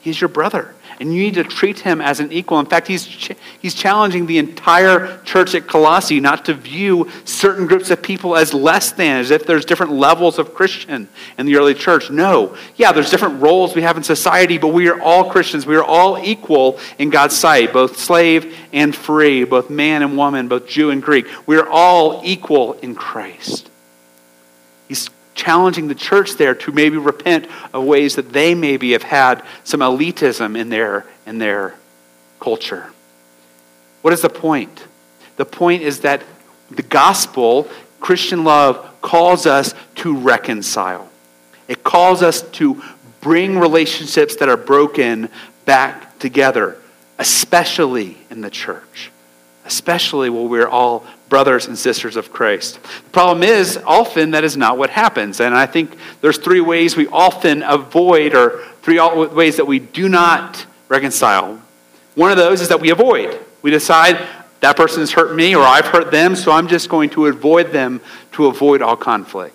He's 0.00 0.20
your 0.20 0.28
brother 0.28 0.76
and 1.00 1.14
you 1.14 1.22
need 1.22 1.34
to 1.34 1.44
treat 1.44 1.80
him 1.80 2.00
as 2.00 2.20
an 2.20 2.32
equal. 2.32 2.58
In 2.58 2.66
fact, 2.66 2.88
he's, 2.88 3.06
ch- 3.06 3.32
he's 3.60 3.74
challenging 3.74 4.26
the 4.26 4.38
entire 4.38 5.18
church 5.22 5.54
at 5.54 5.66
Colossae 5.66 6.20
not 6.20 6.44
to 6.46 6.54
view 6.54 7.08
certain 7.24 7.66
groups 7.66 7.90
of 7.90 8.02
people 8.02 8.36
as 8.36 8.52
less 8.52 8.92
than, 8.92 9.20
as 9.20 9.30
if 9.30 9.46
there's 9.46 9.64
different 9.64 9.92
levels 9.92 10.38
of 10.38 10.54
Christian 10.54 11.08
in 11.36 11.46
the 11.46 11.56
early 11.56 11.74
church. 11.74 12.10
No. 12.10 12.56
Yeah, 12.76 12.92
there's 12.92 13.10
different 13.10 13.40
roles 13.40 13.74
we 13.74 13.82
have 13.82 13.96
in 13.96 14.02
society, 14.02 14.58
but 14.58 14.68
we 14.68 14.88
are 14.88 15.00
all 15.00 15.30
Christians. 15.30 15.66
We 15.66 15.76
are 15.76 15.84
all 15.84 16.18
equal 16.18 16.78
in 16.98 17.10
God's 17.10 17.36
sight, 17.36 17.72
both 17.72 17.98
slave 17.98 18.56
and 18.72 18.94
free, 18.94 19.44
both 19.44 19.70
man 19.70 20.02
and 20.02 20.16
woman, 20.16 20.48
both 20.48 20.66
Jew 20.66 20.90
and 20.90 21.02
Greek. 21.02 21.26
We 21.46 21.56
are 21.56 21.68
all 21.68 22.22
equal 22.24 22.74
in 22.74 22.94
Christ. 22.94 23.70
Challenging 25.38 25.86
the 25.86 25.94
church 25.94 26.32
there 26.32 26.56
to 26.56 26.72
maybe 26.72 26.96
repent 26.96 27.46
of 27.72 27.84
ways 27.84 28.16
that 28.16 28.32
they 28.32 28.56
maybe 28.56 28.90
have 28.90 29.04
had 29.04 29.44
some 29.62 29.78
elitism 29.78 30.58
in 30.58 30.68
their, 30.68 31.06
in 31.26 31.38
their 31.38 31.76
culture. 32.40 32.92
What 34.02 34.12
is 34.12 34.20
the 34.22 34.28
point? 34.28 34.84
The 35.36 35.44
point 35.44 35.82
is 35.82 36.00
that 36.00 36.24
the 36.72 36.82
gospel, 36.82 37.68
Christian 38.00 38.42
love, 38.42 39.00
calls 39.00 39.46
us 39.46 39.74
to 39.94 40.16
reconcile. 40.16 41.08
It 41.68 41.84
calls 41.84 42.20
us 42.20 42.42
to 42.42 42.82
bring 43.20 43.60
relationships 43.60 44.34
that 44.36 44.48
are 44.48 44.56
broken 44.56 45.28
back 45.64 46.18
together, 46.18 46.78
especially 47.16 48.18
in 48.28 48.40
the 48.40 48.50
church, 48.50 49.12
especially 49.64 50.30
when 50.30 50.48
we're 50.48 50.66
all 50.66 51.06
brothers 51.28 51.66
and 51.66 51.78
sisters 51.78 52.16
of 52.16 52.32
Christ. 52.32 52.82
The 52.82 53.10
problem 53.10 53.42
is, 53.42 53.76
often 53.86 54.30
that 54.32 54.44
is 54.44 54.56
not 54.56 54.78
what 54.78 54.90
happens. 54.90 55.40
And 55.40 55.54
I 55.54 55.66
think 55.66 55.96
there's 56.20 56.38
three 56.38 56.60
ways 56.60 56.96
we 56.96 57.06
often 57.08 57.62
avoid, 57.62 58.34
or 58.34 58.64
three 58.82 59.00
ways 59.00 59.56
that 59.56 59.66
we 59.66 59.78
do 59.78 60.08
not 60.08 60.66
reconcile. 60.88 61.60
One 62.14 62.30
of 62.30 62.36
those 62.36 62.60
is 62.60 62.68
that 62.68 62.80
we 62.80 62.90
avoid. 62.90 63.38
We 63.62 63.70
decide 63.70 64.26
that 64.60 64.76
person 64.76 65.00
has 65.00 65.12
hurt 65.12 65.34
me 65.34 65.54
or 65.54 65.62
I've 65.62 65.86
hurt 65.86 66.10
them, 66.10 66.34
so 66.34 66.50
I'm 66.50 66.68
just 66.68 66.88
going 66.88 67.10
to 67.10 67.26
avoid 67.26 67.70
them 67.72 68.00
to 68.32 68.46
avoid 68.46 68.82
all 68.82 68.96
conflict. 68.96 69.54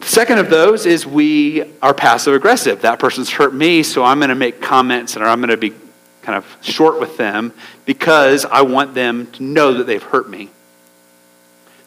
The 0.00 0.08
second 0.08 0.38
of 0.38 0.50
those 0.50 0.86
is 0.86 1.06
we 1.06 1.62
are 1.80 1.94
passive 1.94 2.34
aggressive. 2.34 2.82
That 2.82 2.98
person's 2.98 3.30
hurt 3.30 3.54
me, 3.54 3.82
so 3.82 4.02
I'm 4.02 4.18
going 4.18 4.30
to 4.30 4.34
make 4.34 4.60
comments 4.60 5.16
and 5.16 5.24
I'm 5.24 5.38
going 5.40 5.50
to 5.50 5.56
be 5.56 5.70
kind 6.22 6.36
of 6.36 6.56
short 6.62 7.00
with 7.00 7.16
them 7.16 7.52
because 7.84 8.44
I 8.44 8.62
want 8.62 8.94
them 8.94 9.30
to 9.32 9.42
know 9.42 9.74
that 9.74 9.86
they've 9.86 10.02
hurt 10.02 10.28
me. 10.28 10.50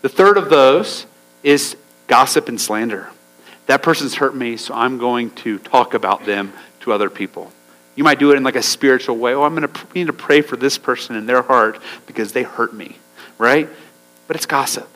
The 0.01 0.09
third 0.09 0.37
of 0.37 0.49
those 0.49 1.05
is 1.41 1.75
gossip 2.07 2.47
and 2.47 2.59
slander. 2.59 3.09
That 3.65 3.81
person's 3.81 4.15
hurt 4.15 4.35
me, 4.35 4.57
so 4.57 4.73
I'm 4.73 4.97
going 4.97 5.31
to 5.31 5.57
talk 5.57 5.93
about 5.93 6.25
them 6.25 6.53
to 6.81 6.93
other 6.93 7.09
people. 7.09 7.51
You 7.95 8.03
might 8.03 8.19
do 8.19 8.31
it 8.31 8.35
in 8.35 8.43
like 8.43 8.55
a 8.55 8.61
spiritual 8.61 9.17
way. 9.17 9.33
Oh, 9.33 9.43
I'm 9.43 9.55
going 9.55 9.67
to 9.67 9.87
need 9.95 10.07
to 10.07 10.13
pray 10.13 10.41
for 10.41 10.57
this 10.57 10.77
person 10.77 11.15
in 11.15 11.25
their 11.25 11.41
heart 11.41 11.79
because 12.05 12.33
they 12.33 12.43
hurt 12.43 12.73
me, 12.73 12.97
right? 13.37 13.69
But 14.27 14.35
it's 14.35 14.45
gossip. 14.45 14.87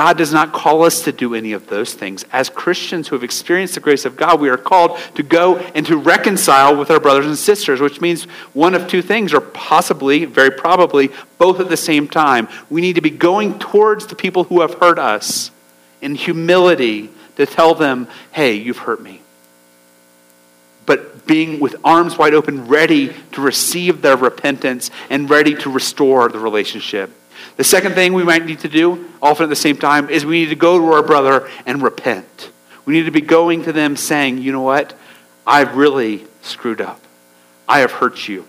God 0.00 0.16
does 0.16 0.32
not 0.32 0.54
call 0.54 0.84
us 0.84 1.02
to 1.02 1.12
do 1.12 1.34
any 1.34 1.52
of 1.52 1.66
those 1.66 1.92
things. 1.92 2.24
As 2.32 2.48
Christians 2.48 3.08
who 3.08 3.16
have 3.16 3.22
experienced 3.22 3.74
the 3.74 3.80
grace 3.80 4.06
of 4.06 4.16
God, 4.16 4.40
we 4.40 4.48
are 4.48 4.56
called 4.56 4.98
to 5.16 5.22
go 5.22 5.58
and 5.58 5.84
to 5.84 5.98
reconcile 5.98 6.74
with 6.74 6.90
our 6.90 6.98
brothers 6.98 7.26
and 7.26 7.36
sisters, 7.36 7.82
which 7.82 8.00
means 8.00 8.24
one 8.54 8.74
of 8.74 8.88
two 8.88 9.02
things, 9.02 9.34
or 9.34 9.42
possibly, 9.42 10.24
very 10.24 10.52
probably, 10.52 11.10
both 11.36 11.60
at 11.60 11.68
the 11.68 11.76
same 11.76 12.08
time. 12.08 12.48
We 12.70 12.80
need 12.80 12.94
to 12.94 13.02
be 13.02 13.10
going 13.10 13.58
towards 13.58 14.06
the 14.06 14.16
people 14.16 14.44
who 14.44 14.62
have 14.62 14.72
hurt 14.72 14.98
us 14.98 15.50
in 16.00 16.14
humility 16.14 17.10
to 17.36 17.44
tell 17.44 17.74
them, 17.74 18.08
hey, 18.32 18.54
you've 18.54 18.78
hurt 18.78 19.02
me. 19.02 19.20
But 20.86 21.26
being 21.26 21.60
with 21.60 21.76
arms 21.84 22.16
wide 22.16 22.32
open, 22.32 22.68
ready 22.68 23.14
to 23.32 23.42
receive 23.42 24.00
their 24.00 24.16
repentance 24.16 24.90
and 25.10 25.28
ready 25.28 25.54
to 25.56 25.70
restore 25.70 26.30
the 26.30 26.38
relationship. 26.38 27.10
The 27.56 27.64
second 27.64 27.94
thing 27.94 28.12
we 28.12 28.24
might 28.24 28.44
need 28.44 28.60
to 28.60 28.68
do, 28.68 29.10
often 29.20 29.44
at 29.44 29.50
the 29.50 29.56
same 29.56 29.76
time, 29.76 30.08
is 30.08 30.24
we 30.24 30.40
need 30.40 30.50
to 30.50 30.56
go 30.56 30.78
to 30.78 30.92
our 30.92 31.02
brother 31.02 31.48
and 31.66 31.82
repent. 31.82 32.50
We 32.84 32.94
need 32.94 33.04
to 33.04 33.10
be 33.10 33.20
going 33.20 33.64
to 33.64 33.72
them 33.72 33.96
saying, 33.96 34.38
you 34.38 34.52
know 34.52 34.62
what? 34.62 34.94
I've 35.46 35.76
really 35.76 36.26
screwed 36.42 36.80
up. 36.80 37.00
I 37.68 37.80
have 37.80 37.92
hurt 37.92 38.28
you. 38.28 38.46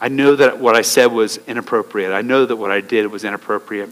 I 0.00 0.08
know 0.08 0.36
that 0.36 0.58
what 0.58 0.76
I 0.76 0.82
said 0.82 1.06
was 1.06 1.38
inappropriate. 1.46 2.12
I 2.12 2.22
know 2.22 2.46
that 2.46 2.56
what 2.56 2.70
I 2.70 2.80
did 2.80 3.08
was 3.08 3.24
inappropriate. 3.24 3.90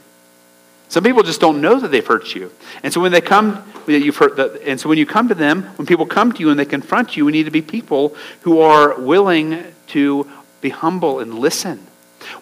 Some 0.88 1.04
people 1.04 1.22
just 1.22 1.40
don't 1.40 1.60
know 1.60 1.78
that 1.78 1.88
they've 1.88 2.06
hurt 2.06 2.34
you. 2.34 2.50
And 2.82 2.92
so 2.92 3.00
when 3.00 3.12
they 3.12 3.20
come, 3.20 3.62
you've 3.86 4.16
hurt 4.16 4.36
the, 4.36 4.62
and 4.66 4.80
so 4.80 4.88
when 4.88 4.96
you 4.96 5.04
come 5.04 5.28
to 5.28 5.34
them, 5.34 5.64
when 5.76 5.86
people 5.86 6.06
come 6.06 6.32
to 6.32 6.40
you 6.40 6.48
and 6.48 6.58
they 6.58 6.64
confront 6.64 7.16
you, 7.16 7.26
we 7.26 7.32
need 7.32 7.44
to 7.44 7.50
be 7.50 7.60
people 7.60 8.16
who 8.42 8.60
are 8.60 8.98
willing 8.98 9.64
to 9.88 10.26
be 10.62 10.70
humble 10.70 11.20
and 11.20 11.34
listen 11.34 11.87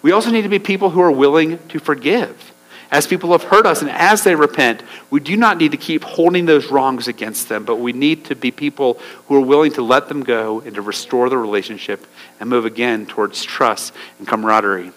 we 0.03 0.13
also 0.13 0.31
need 0.31 0.43
to 0.43 0.49
be 0.49 0.59
people 0.59 0.91
who 0.91 1.01
are 1.01 1.11
willing 1.11 1.59
to 1.69 1.79
forgive. 1.79 2.53
As 2.91 3.07
people 3.07 3.33
have 3.33 3.43
hurt 3.43 3.67
us 3.67 3.83
and 3.83 3.91
as 3.91 4.23
they 4.23 4.35
repent, 4.35 4.83
we 5.11 5.19
do 5.19 5.37
not 5.37 5.59
need 5.59 5.73
to 5.73 5.77
keep 5.77 6.05
holding 6.05 6.47
those 6.47 6.71
wrongs 6.71 7.09
against 7.09 7.49
them, 7.49 7.65
but 7.65 7.77
we 7.77 7.93
need 7.93 8.27
to 8.27 8.37
be 8.37 8.51
people 8.53 8.95
who 9.27 9.37
are 9.37 9.41
willing 9.41 9.73
to 9.73 9.83
let 9.83 10.09
them 10.09 10.23
go 10.23 10.61
and 10.61 10.75
to 10.77 10.83
restore 10.83 11.29
the 11.29 11.37
relationship 11.37 12.07
and 12.39 12.49
move 12.49 12.65
again 12.65 13.07
towards 13.07 13.43
trust 13.43 13.93
and 14.19 14.29
camaraderie. 14.29 14.93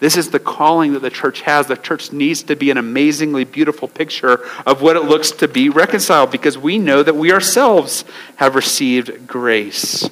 This 0.00 0.16
is 0.16 0.30
the 0.30 0.38
calling 0.38 0.92
that 0.92 1.00
the 1.00 1.10
church 1.10 1.40
has. 1.42 1.66
The 1.66 1.76
church 1.76 2.12
needs 2.12 2.42
to 2.44 2.56
be 2.56 2.70
an 2.70 2.76
amazingly 2.76 3.44
beautiful 3.44 3.88
picture 3.88 4.44
of 4.66 4.82
what 4.82 4.96
it 4.96 5.04
looks 5.04 5.30
to 5.32 5.48
be 5.48 5.70
reconciled 5.70 6.30
because 6.30 6.58
we 6.58 6.78
know 6.78 7.02
that 7.02 7.16
we 7.16 7.32
ourselves 7.32 8.04
have 8.36 8.54
received 8.54 9.26
grace. 9.26 10.08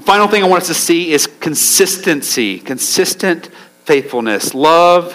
The 0.00 0.06
final 0.06 0.28
thing 0.28 0.42
I 0.42 0.48
want 0.48 0.62
us 0.62 0.68
to 0.68 0.74
see 0.74 1.12
is 1.12 1.26
consistency, 1.26 2.58
consistent 2.58 3.50
faithfulness. 3.84 4.54
Love 4.54 5.14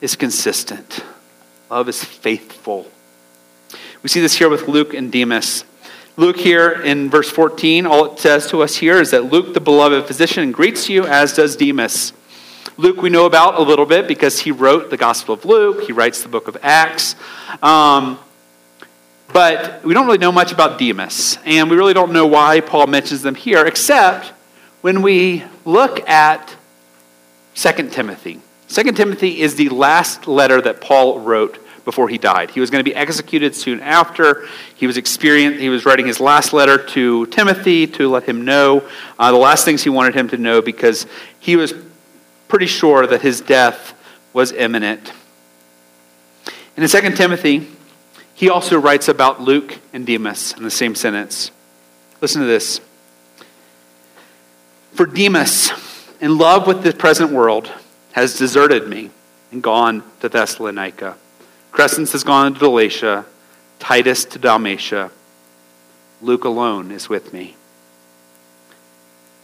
is 0.00 0.16
consistent, 0.16 1.04
love 1.70 1.90
is 1.90 2.02
faithful. 2.02 2.90
We 4.02 4.08
see 4.08 4.22
this 4.22 4.38
here 4.38 4.48
with 4.48 4.66
Luke 4.66 4.94
and 4.94 5.12
Demas. 5.12 5.66
Luke 6.16 6.38
here 6.38 6.70
in 6.70 7.10
verse 7.10 7.28
14, 7.28 7.84
all 7.84 8.14
it 8.14 8.18
says 8.18 8.46
to 8.46 8.62
us 8.62 8.76
here 8.76 8.98
is 8.98 9.10
that 9.10 9.30
Luke, 9.30 9.52
the 9.52 9.60
beloved 9.60 10.06
physician, 10.06 10.52
greets 10.52 10.88
you, 10.88 11.04
as 11.04 11.34
does 11.34 11.54
Demas. 11.54 12.14
Luke, 12.78 13.02
we 13.02 13.10
know 13.10 13.26
about 13.26 13.56
a 13.56 13.62
little 13.62 13.84
bit 13.84 14.08
because 14.08 14.40
he 14.40 14.52
wrote 14.52 14.88
the 14.88 14.96
Gospel 14.96 15.34
of 15.34 15.44
Luke, 15.44 15.82
he 15.82 15.92
writes 15.92 16.22
the 16.22 16.30
book 16.30 16.48
of 16.48 16.56
Acts. 16.62 17.14
Um, 17.62 18.18
but 19.32 19.84
we 19.84 19.94
don't 19.94 20.06
really 20.06 20.18
know 20.18 20.32
much 20.32 20.52
about 20.52 20.78
Demas, 20.78 21.38
and 21.44 21.70
we 21.70 21.76
really 21.76 21.94
don't 21.94 22.12
know 22.12 22.26
why 22.26 22.60
Paul 22.60 22.86
mentions 22.86 23.22
them 23.22 23.34
here, 23.34 23.64
except 23.64 24.32
when 24.82 25.02
we 25.02 25.44
look 25.64 26.06
at 26.08 26.56
2 27.54 27.88
Timothy. 27.88 28.40
2 28.68 28.92
Timothy 28.92 29.40
is 29.40 29.54
the 29.54 29.68
last 29.68 30.26
letter 30.26 30.60
that 30.60 30.80
Paul 30.80 31.20
wrote 31.20 31.58
before 31.84 32.08
he 32.08 32.18
died. 32.18 32.50
He 32.50 32.60
was 32.60 32.70
going 32.70 32.84
to 32.84 32.88
be 32.88 32.94
executed 32.94 33.54
soon 33.54 33.80
after. 33.80 34.46
He 34.74 34.86
was 34.86 34.96
experienced, 34.96 35.60
he 35.60 35.68
was 35.68 35.84
writing 35.84 36.06
his 36.06 36.20
last 36.20 36.52
letter 36.52 36.78
to 36.78 37.26
Timothy 37.26 37.86
to 37.88 38.08
let 38.08 38.24
him 38.24 38.44
know 38.44 38.88
uh, 39.18 39.32
the 39.32 39.38
last 39.38 39.64
things 39.64 39.82
he 39.82 39.90
wanted 39.90 40.14
him 40.14 40.28
to 40.28 40.36
know 40.36 40.62
because 40.62 41.06
he 41.40 41.56
was 41.56 41.74
pretty 42.48 42.66
sure 42.66 43.06
that 43.06 43.22
his 43.22 43.40
death 43.40 43.94
was 44.32 44.52
imminent. 44.52 45.12
And 46.76 46.84
in 46.84 46.88
2 46.88 47.16
Timothy, 47.16 47.68
he 48.42 48.50
also 48.50 48.76
writes 48.76 49.06
about 49.06 49.40
Luke 49.40 49.78
and 49.92 50.04
Demas 50.04 50.52
in 50.56 50.64
the 50.64 50.70
same 50.70 50.96
sentence. 50.96 51.52
Listen 52.20 52.40
to 52.40 52.46
this. 52.48 52.80
For 54.94 55.06
Demas, 55.06 55.70
in 56.20 56.38
love 56.38 56.66
with 56.66 56.82
the 56.82 56.92
present 56.92 57.30
world, 57.30 57.70
has 58.14 58.36
deserted 58.36 58.88
me 58.88 59.10
and 59.52 59.62
gone 59.62 60.02
to 60.18 60.28
Thessalonica. 60.28 61.16
Crescens 61.70 62.10
has 62.10 62.24
gone 62.24 62.54
to 62.54 62.58
Galatia, 62.58 63.26
Titus 63.78 64.24
to 64.24 64.40
Dalmatia. 64.40 65.12
Luke 66.20 66.42
alone 66.42 66.90
is 66.90 67.08
with 67.08 67.32
me. 67.32 67.54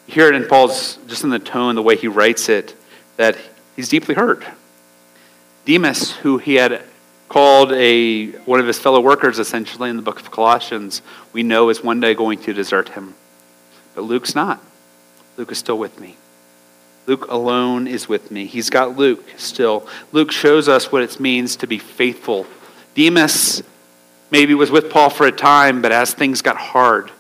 You 0.08 0.14
hear 0.14 0.26
it 0.26 0.34
in 0.34 0.48
Paul's, 0.48 0.98
just 1.06 1.22
in 1.22 1.30
the 1.30 1.38
tone, 1.38 1.76
the 1.76 1.82
way 1.82 1.94
he 1.94 2.08
writes 2.08 2.48
it, 2.48 2.74
that 3.16 3.38
he's 3.76 3.88
deeply 3.88 4.16
hurt. 4.16 4.42
Demas, 5.66 6.16
who 6.16 6.38
he 6.38 6.56
had 6.56 6.82
called 7.28 7.72
a, 7.72 8.26
one 8.46 8.60
of 8.60 8.66
his 8.66 8.78
fellow 8.78 9.00
workers, 9.00 9.38
essentially, 9.38 9.90
in 9.90 9.96
the 9.96 10.02
book 10.02 10.20
of 10.20 10.30
Colossians, 10.30 11.02
we 11.32 11.42
know 11.42 11.68
is 11.68 11.82
one 11.82 12.00
day 12.00 12.14
going 12.14 12.38
to 12.40 12.52
desert 12.52 12.90
him. 12.90 13.14
But 13.94 14.02
Luke's 14.02 14.34
not. 14.34 14.62
Luke 15.36 15.52
is 15.52 15.58
still 15.58 15.78
with 15.78 16.00
me. 16.00 16.16
Luke 17.06 17.26
alone 17.30 17.86
is 17.86 18.08
with 18.08 18.30
me. 18.30 18.46
He's 18.46 18.70
got 18.70 18.96
Luke 18.96 19.24
still. 19.36 19.86
Luke 20.12 20.30
shows 20.30 20.68
us 20.68 20.92
what 20.92 21.02
it 21.02 21.18
means 21.18 21.56
to 21.56 21.66
be 21.66 21.78
faithful. 21.78 22.46
Demas 22.94 23.62
maybe 24.30 24.54
was 24.54 24.70
with 24.70 24.90
Paul 24.90 25.08
for 25.08 25.26
a 25.26 25.32
time, 25.32 25.80
but 25.80 25.92
as 25.92 26.12
things 26.12 26.42
got 26.42 26.56
hard, 26.56 27.10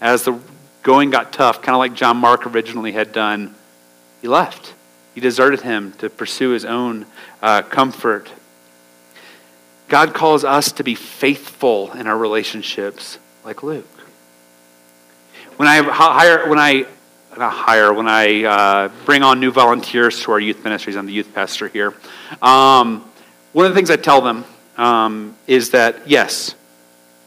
as 0.00 0.24
the 0.24 0.38
going 0.82 1.10
got 1.10 1.32
tough, 1.32 1.62
kind 1.62 1.74
of 1.74 1.78
like 1.78 1.94
John 1.94 2.16
Mark 2.16 2.46
originally 2.46 2.92
had 2.92 3.12
done, 3.12 3.54
he 4.20 4.28
left. 4.28 4.74
He 5.14 5.20
deserted 5.20 5.60
him 5.60 5.92
to 5.98 6.08
pursue 6.08 6.50
his 6.50 6.64
own 6.64 7.06
uh, 7.42 7.62
comfort. 7.62 8.30
God 9.90 10.14
calls 10.14 10.44
us 10.44 10.70
to 10.72 10.84
be 10.84 10.94
faithful 10.94 11.90
in 11.92 12.06
our 12.06 12.16
relationships, 12.16 13.18
like 13.44 13.64
Luke. 13.64 13.84
When 15.56 15.66
I 15.66 15.82
hire, 15.82 16.48
when 16.48 16.60
I 16.60 16.86
not 17.36 17.52
hire, 17.52 17.92
when 17.92 18.06
I 18.06 18.44
uh, 18.44 18.88
bring 19.04 19.24
on 19.24 19.40
new 19.40 19.50
volunteers 19.50 20.22
to 20.22 20.32
our 20.32 20.38
youth 20.38 20.62
ministries, 20.62 20.94
I'm 20.94 21.06
the 21.06 21.12
youth 21.12 21.34
pastor 21.34 21.66
here. 21.66 21.92
Um, 22.40 23.04
one 23.52 23.66
of 23.66 23.72
the 23.72 23.74
things 23.74 23.90
I 23.90 23.96
tell 23.96 24.20
them 24.20 24.44
um, 24.76 25.36
is 25.48 25.70
that 25.70 26.08
yes, 26.08 26.54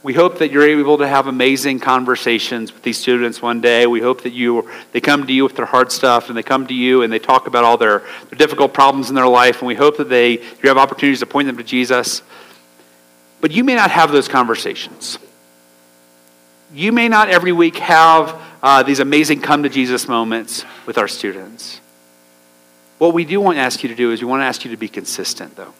we 0.01 0.13
hope 0.13 0.39
that 0.39 0.49
you're 0.49 0.67
able 0.67 0.99
to 0.99 1.07
have 1.07 1.27
amazing 1.27 1.81
conversations 1.81 2.73
with 2.73 2.83
these 2.83 2.97
students 2.97 3.41
one 3.41 3.59
day. 3.59 3.87
We 3.87 3.99
hope 3.99 4.23
that 4.23 4.31
you 4.31 4.69
they 4.93 5.01
come 5.01 5.27
to 5.27 5.33
you 5.33 5.43
with 5.43 5.57
their 5.57 5.65
hard 5.65 5.91
stuff 5.91 6.29
and 6.29 6.37
they 6.37 6.43
come 6.43 6.65
to 6.67 6.73
you 6.73 7.01
and 7.01 7.11
they 7.11 7.19
talk 7.19 7.45
about 7.47 7.65
all 7.65 7.75
their, 7.77 7.99
their 8.29 8.37
difficult 8.37 8.73
problems 8.73 9.09
in 9.09 9.15
their 9.15 9.27
life 9.27 9.59
and 9.59 9.67
we 9.67 9.75
hope 9.75 9.97
that 9.97 10.07
they 10.07 10.31
you 10.31 10.69
have 10.69 10.77
opportunities 10.77 11.19
to 11.19 11.25
point 11.25 11.47
them 11.47 11.57
to 11.57 11.63
Jesus. 11.63 12.21
But 13.43 13.51
you 13.51 13.65
may 13.65 13.75
not 13.75 13.91
have 13.91 14.13
those 14.13 14.29
conversations. 14.29 15.19
You 16.73 16.93
may 16.93 17.09
not 17.09 17.27
every 17.27 17.51
week 17.51 17.75
have 17.79 18.41
uh, 18.63 18.83
these 18.83 19.01
amazing 19.01 19.41
come 19.41 19.63
to 19.63 19.69
Jesus 19.69 20.07
moments 20.07 20.63
with 20.85 20.97
our 20.97 21.09
students. 21.09 21.81
What 22.99 23.13
we 23.13 23.25
do 23.25 23.41
want 23.41 23.57
to 23.57 23.59
ask 23.59 23.83
you 23.83 23.89
to 23.89 23.95
do 23.95 24.13
is 24.13 24.21
we 24.21 24.27
want 24.27 24.39
to 24.39 24.45
ask 24.45 24.63
you 24.63 24.71
to 24.71 24.77
be 24.77 24.87
consistent, 24.87 25.57
though. 25.57 25.73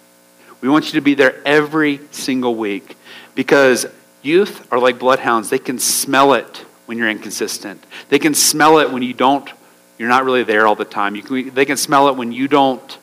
We 0.60 0.68
want 0.68 0.88
you 0.88 1.00
to 1.00 1.02
be 1.02 1.14
there 1.14 1.42
every 1.46 2.02
single 2.12 2.54
week 2.54 2.98
because 3.34 3.86
youth 4.22 4.68
are 4.70 4.78
like 4.78 5.00
bloodhounds. 5.00 5.50
They 5.50 5.58
can 5.58 5.80
smell 5.80 6.34
it 6.34 6.66
when 6.86 6.98
you're 6.98 7.10
inconsistent. 7.10 7.82
They 8.10 8.20
can 8.20 8.34
smell 8.34 8.80
it 8.80 8.92
when 8.92 9.04
you 9.04 9.14
don't, 9.14 9.50
you're 9.98 10.10
not 10.10 10.26
really 10.26 10.44
there 10.44 10.68
all 10.68 10.76
the 10.76 10.84
time. 10.84 11.16
Can, 11.22 11.54
they 11.54 11.64
can 11.64 11.78
smell 11.78 12.10
it 12.10 12.18
when 12.18 12.34
you 12.34 12.50
don't, 12.50 12.98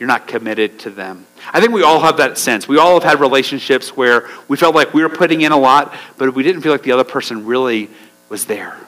you're 0.00 0.06
not 0.06 0.26
committed 0.26 0.78
to 0.78 0.90
them. 0.90 1.26
I 1.52 1.60
think 1.60 1.72
we 1.72 1.82
all 1.82 2.00
have 2.00 2.18
that 2.18 2.38
sense. 2.38 2.68
We 2.68 2.78
all 2.78 2.94
have 2.94 3.02
had 3.02 3.20
relationships 3.20 3.96
where 3.96 4.28
we 4.48 4.56
felt 4.56 4.74
like 4.74 4.92
we 4.92 5.02
were 5.02 5.08
putting 5.08 5.40
in 5.40 5.52
a 5.52 5.56
lot, 5.56 5.94
but 6.16 6.34
we 6.34 6.42
didn't 6.42 6.62
feel 6.62 6.72
like 6.72 6.82
the 6.82 6.92
other 6.92 7.04
person 7.04 7.46
really 7.46 7.90
was 8.28 8.44
there. 8.46 8.78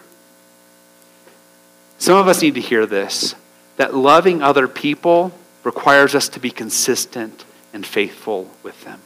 Some 1.99 2.17
of 2.17 2.29
us 2.29 2.43
need 2.43 2.55
to 2.55 2.61
hear 2.61 2.87
this 2.87 3.35
that 3.77 3.95
loving 3.95 4.43
other 4.43 4.69
people 4.69 5.33
requires 5.65 6.15
us 6.15 6.29
to 6.31 6.41
be 6.41 6.51
consistent 6.51 7.45
and 7.73 7.87
faithful 7.87 8.51
with 8.63 8.83
them. 8.85 9.01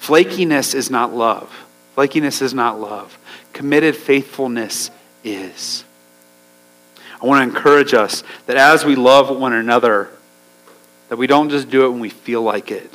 Flakiness 0.00 0.74
is 0.74 0.90
not 0.90 1.14
love. 1.14 1.52
Flakiness 1.96 2.42
is 2.42 2.52
not 2.52 2.80
love. 2.80 3.18
Committed 3.52 3.96
faithfulness 3.96 4.90
is. 5.24 5.84
I 7.20 7.26
want 7.26 7.40
to 7.40 7.56
encourage 7.56 7.94
us 7.94 8.22
that 8.46 8.56
as 8.56 8.84
we 8.84 8.94
love 8.94 9.34
one 9.36 9.52
another, 9.52 10.10
that 11.08 11.16
we 11.16 11.26
don't 11.26 11.50
just 11.50 11.70
do 11.70 11.86
it 11.86 11.90
when 11.90 12.00
we 12.00 12.08
feel 12.08 12.42
like 12.42 12.70
it, 12.70 12.90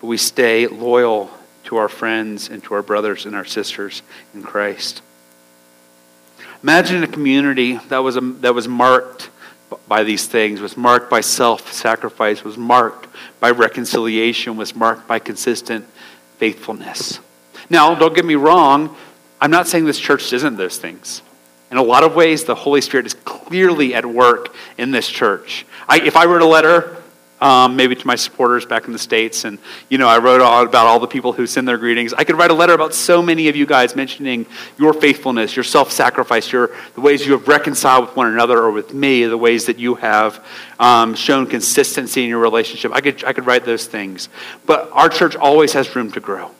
but 0.00 0.06
we 0.06 0.16
stay 0.16 0.66
loyal 0.66 1.30
to 1.64 1.76
our 1.76 1.88
friends 1.88 2.48
and 2.48 2.62
to 2.64 2.74
our 2.74 2.82
brothers 2.82 3.26
and 3.26 3.34
our 3.34 3.44
sisters 3.44 4.02
in 4.34 4.42
Christ. 4.42 5.02
Imagine 6.62 7.02
a 7.02 7.06
community 7.06 7.78
that 7.88 7.98
was, 7.98 8.16
a, 8.16 8.20
that 8.20 8.54
was 8.54 8.68
marked 8.68 9.30
by 9.88 10.04
these 10.04 10.26
things, 10.26 10.60
was 10.60 10.76
marked 10.76 11.10
by 11.10 11.20
self 11.20 11.72
sacrifice, 11.72 12.44
was 12.44 12.56
marked 12.56 13.08
by 13.40 13.50
reconciliation, 13.50 14.56
was 14.56 14.74
marked 14.74 15.06
by 15.06 15.18
consistent 15.18 15.86
faithfulness. 16.38 17.20
Now, 17.70 17.94
don't 17.94 18.14
get 18.14 18.24
me 18.24 18.34
wrong, 18.34 18.96
I'm 19.40 19.50
not 19.50 19.66
saying 19.66 19.84
this 19.84 19.98
church 19.98 20.32
isn't 20.32 20.56
those 20.56 20.78
things. 20.78 21.22
In 21.70 21.76
a 21.76 21.82
lot 21.82 22.04
of 22.04 22.14
ways, 22.14 22.44
the 22.44 22.54
Holy 22.54 22.80
Spirit 22.80 23.06
is 23.06 23.14
clearly 23.14 23.94
at 23.94 24.06
work 24.06 24.54
in 24.78 24.90
this 24.90 25.08
church. 25.08 25.66
I, 25.88 26.00
if 26.00 26.16
I 26.16 26.26
wrote 26.26 26.42
a 26.42 26.46
letter 26.46 27.02
um, 27.40 27.76
maybe 27.76 27.94
to 27.94 28.06
my 28.06 28.14
supporters 28.14 28.64
back 28.64 28.86
in 28.86 28.92
the 28.92 28.98
States. 28.98 29.44
And, 29.44 29.58
you 29.88 29.98
know, 29.98 30.08
I 30.08 30.18
wrote 30.18 30.40
all 30.40 30.64
about 30.64 30.86
all 30.86 31.00
the 31.00 31.06
people 31.06 31.32
who 31.32 31.46
send 31.46 31.66
their 31.66 31.78
greetings. 31.78 32.12
I 32.12 32.24
could 32.24 32.36
write 32.36 32.50
a 32.50 32.54
letter 32.54 32.72
about 32.72 32.94
so 32.94 33.22
many 33.22 33.48
of 33.48 33.56
you 33.56 33.66
guys 33.66 33.96
mentioning 33.96 34.46
your 34.78 34.92
faithfulness, 34.92 35.56
your 35.56 35.64
self 35.64 35.92
sacrifice, 35.92 36.50
your, 36.50 36.70
the 36.94 37.00
ways 37.00 37.26
you 37.26 37.32
have 37.32 37.48
reconciled 37.48 38.06
with 38.06 38.16
one 38.16 38.32
another 38.32 38.58
or 38.58 38.70
with 38.70 38.94
me, 38.94 39.24
the 39.24 39.38
ways 39.38 39.66
that 39.66 39.78
you 39.78 39.96
have 39.96 40.44
um, 40.78 41.14
shown 41.14 41.46
consistency 41.46 42.22
in 42.22 42.28
your 42.28 42.40
relationship. 42.40 42.92
I 42.94 43.00
could, 43.00 43.24
I 43.24 43.32
could 43.32 43.46
write 43.46 43.64
those 43.64 43.86
things. 43.86 44.28
But 44.66 44.90
our 44.92 45.08
church 45.08 45.36
always 45.36 45.72
has 45.72 45.94
room 45.94 46.12
to 46.12 46.20
grow. 46.20 46.50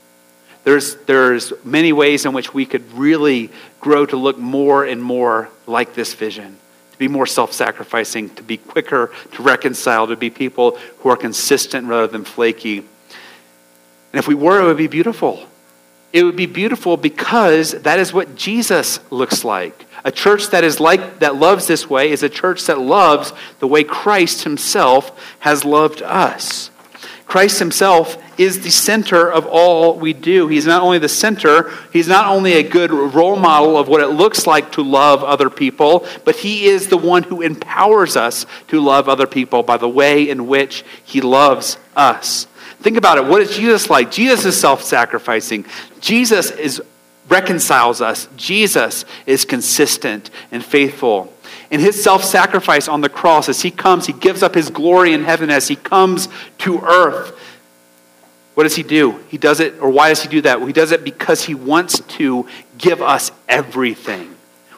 There's, 0.64 0.96
there's 1.04 1.52
many 1.62 1.92
ways 1.92 2.24
in 2.24 2.32
which 2.32 2.54
we 2.54 2.64
could 2.64 2.90
really 2.92 3.50
grow 3.80 4.06
to 4.06 4.16
look 4.16 4.38
more 4.38 4.84
and 4.84 5.02
more 5.02 5.50
like 5.66 5.94
this 5.94 6.14
vision 6.14 6.58
be 7.08 7.12
more 7.12 7.26
self 7.26 7.52
sacrificing, 7.52 8.30
to 8.30 8.42
be 8.42 8.56
quicker 8.56 9.12
to 9.32 9.42
reconcile, 9.42 10.06
to 10.06 10.16
be 10.16 10.30
people 10.30 10.78
who 10.98 11.10
are 11.10 11.16
consistent 11.16 11.86
rather 11.86 12.06
than 12.06 12.24
flaky. 12.24 12.78
And 12.78 14.18
if 14.18 14.26
we 14.26 14.34
were, 14.34 14.60
it 14.60 14.64
would 14.64 14.76
be 14.76 14.86
beautiful. 14.86 15.46
It 16.12 16.22
would 16.22 16.36
be 16.36 16.46
beautiful 16.46 16.96
because 16.96 17.72
that 17.72 17.98
is 17.98 18.12
what 18.12 18.36
Jesus 18.36 19.00
looks 19.10 19.44
like. 19.44 19.84
A 20.04 20.12
church 20.12 20.48
that 20.48 20.64
is 20.64 20.80
like 20.80 21.18
that 21.18 21.34
loves 21.34 21.66
this 21.66 21.90
way 21.90 22.10
is 22.10 22.22
a 22.22 22.28
church 22.28 22.64
that 22.66 22.78
loves 22.78 23.32
the 23.58 23.66
way 23.66 23.84
Christ 23.84 24.44
himself 24.44 25.36
has 25.40 25.64
loved 25.64 26.02
us. 26.02 26.70
Christ 27.26 27.58
himself 27.58 28.16
is 28.38 28.62
the 28.62 28.70
center 28.70 29.30
of 29.30 29.46
all 29.46 29.98
we 29.98 30.12
do. 30.12 30.48
He's 30.48 30.66
not 30.66 30.82
only 30.82 30.98
the 30.98 31.08
center, 31.08 31.70
he's 31.92 32.08
not 32.08 32.26
only 32.26 32.54
a 32.54 32.62
good 32.62 32.90
role 32.90 33.36
model 33.36 33.76
of 33.76 33.88
what 33.88 34.00
it 34.00 34.08
looks 34.08 34.46
like 34.46 34.72
to 34.72 34.82
love 34.82 35.22
other 35.22 35.50
people, 35.50 36.06
but 36.24 36.36
he 36.36 36.66
is 36.66 36.88
the 36.88 36.96
one 36.96 37.22
who 37.22 37.42
empowers 37.42 38.16
us 38.16 38.46
to 38.68 38.80
love 38.80 39.08
other 39.08 39.26
people 39.26 39.62
by 39.62 39.76
the 39.76 39.88
way 39.88 40.28
in 40.28 40.46
which 40.46 40.84
he 41.04 41.20
loves 41.20 41.78
us. 41.96 42.46
Think 42.80 42.96
about 42.96 43.18
it. 43.18 43.24
What 43.24 43.40
is 43.40 43.56
Jesus 43.56 43.88
like? 43.88 44.10
Jesus 44.10 44.44
is 44.44 44.60
self 44.60 44.82
sacrificing. 44.82 45.64
Jesus 46.00 46.50
is, 46.50 46.82
reconciles 47.28 48.02
us. 48.02 48.28
Jesus 48.36 49.04
is 49.26 49.44
consistent 49.44 50.30
and 50.50 50.62
faithful. 50.62 51.32
In 51.70 51.80
his 51.80 52.02
self 52.02 52.22
sacrifice 52.22 52.86
on 52.88 53.00
the 53.00 53.08
cross, 53.08 53.48
as 53.48 53.62
he 53.62 53.70
comes, 53.70 54.06
he 54.06 54.12
gives 54.12 54.42
up 54.42 54.54
his 54.54 54.70
glory 54.70 55.12
in 55.12 55.24
heaven 55.24 55.50
as 55.50 55.68
he 55.68 55.76
comes 55.76 56.28
to 56.58 56.80
earth 56.80 57.38
what 58.54 58.62
does 58.62 58.76
he 58.76 58.82
do? 58.82 59.18
He 59.28 59.38
does 59.38 59.60
it, 59.60 59.80
or 59.80 59.90
why 59.90 60.08
does 60.08 60.22
he 60.22 60.28
do 60.28 60.40
that? 60.42 60.58
Well, 60.58 60.66
he 60.66 60.72
does 60.72 60.92
it 60.92 61.04
because 61.04 61.44
he 61.44 61.54
wants 61.54 62.00
to 62.00 62.46
give 62.78 63.02
us 63.02 63.32
everything. 63.48 64.34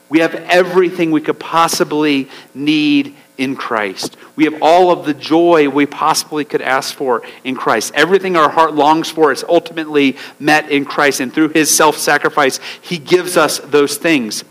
We 0.09 0.21
have 0.21 0.35
everything 0.35 1.11
we 1.11 1.21
could 1.21 1.39
possibly 1.39 2.29
need 2.55 3.15
in 3.37 3.57
Christ. 3.57 4.17
We 4.35 4.45
have 4.45 4.63
all 4.63 4.91
of 4.91 5.05
the 5.05 5.13
joy 5.13 5.69
we 5.69 5.85
possibly 5.85 6.45
could 6.45 6.63
ask 6.63 6.95
for 6.95 7.23
in 7.45 7.55
Christ. 7.55 7.93
Everything 7.95 8.37
our 8.37 8.49
heart 8.49 8.75
longs 8.75 9.11
for 9.11 9.33
is 9.33 9.45
ultimately 9.47 10.17
met 10.39 10.71
in 10.71 10.85
Christ. 10.85 11.21
And 11.21 11.33
through 11.33 11.51
his 11.51 11.75
self 11.75 11.97
sacrifice, 11.97 12.61
he 12.81 12.99
gives 12.99 13.37
us 13.37 13.59
those 13.59 13.99
things. 13.99 14.45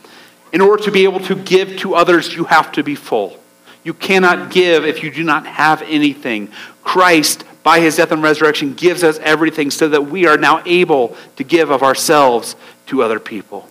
In 0.54 0.62
order 0.62 0.84
to 0.84 0.92
be 0.92 1.04
able 1.04 1.20
to 1.22 1.36
give 1.36 1.78
to 1.78 1.96
others, 1.96 2.36
you 2.36 2.44
have 2.46 2.72
to 2.74 2.84
be 2.84 2.96
full. 2.96 3.40
You 3.86 3.94
cannot 3.94 4.52
give 4.52 4.84
if 4.84 5.02
you 5.02 5.12
do 5.12 5.24
not 5.24 5.48
have 5.48 5.82
anything. 5.84 6.52
Christ 6.84 7.46
by 7.66 7.80
his 7.80 7.96
death 7.96 8.12
and 8.12 8.22
resurrection, 8.22 8.76
gives 8.76 9.04
us 9.04 9.18
everything 9.24 9.72
so 9.72 9.90
that 9.90 10.06
we 10.06 10.28
are 10.28 10.38
now 10.38 10.62
able 10.68 11.18
to 11.36 11.44
give 11.44 11.72
of 11.72 11.82
ourselves 11.82 12.56
to 12.86 13.02
other 13.02 13.20
people. 13.20 13.68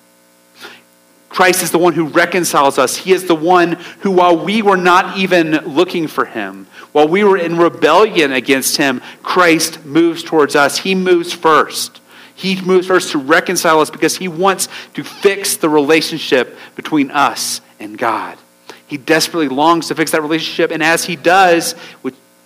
Christ 1.28 1.62
is 1.62 1.70
the 1.70 1.78
one 1.78 1.92
who 1.92 2.06
reconciles 2.06 2.76
us. 2.76 2.96
He 2.96 3.12
is 3.12 3.28
the 3.28 3.36
one 3.36 3.74
who, 4.00 4.10
while 4.10 4.36
we 4.36 4.62
were 4.62 4.76
not 4.76 5.16
even 5.16 5.52
looking 5.58 6.08
for 6.08 6.24
him, 6.24 6.66
while 6.90 7.06
we 7.06 7.22
were 7.22 7.36
in 7.36 7.56
rebellion 7.56 8.32
against 8.32 8.78
him, 8.78 9.00
Christ 9.22 9.84
moves 9.84 10.24
towards 10.24 10.56
us. 10.56 10.78
He 10.78 10.96
moves 10.96 11.32
first. 11.32 12.00
He 12.34 12.60
moves 12.60 12.88
first 12.88 13.12
to 13.12 13.18
reconcile 13.18 13.78
us 13.78 13.90
because 13.90 14.16
he 14.16 14.26
wants 14.26 14.68
to 14.94 15.04
fix 15.04 15.56
the 15.56 15.68
relationship 15.68 16.58
between 16.74 17.12
us 17.12 17.60
and 17.78 17.96
God. 17.96 18.38
He 18.86 18.96
desperately 18.96 19.48
longs 19.48 19.88
to 19.88 19.94
fix 19.94 20.10
that 20.10 20.22
relationship, 20.22 20.70
and 20.70 20.82
as 20.82 21.04
he 21.04 21.16
does, 21.16 21.74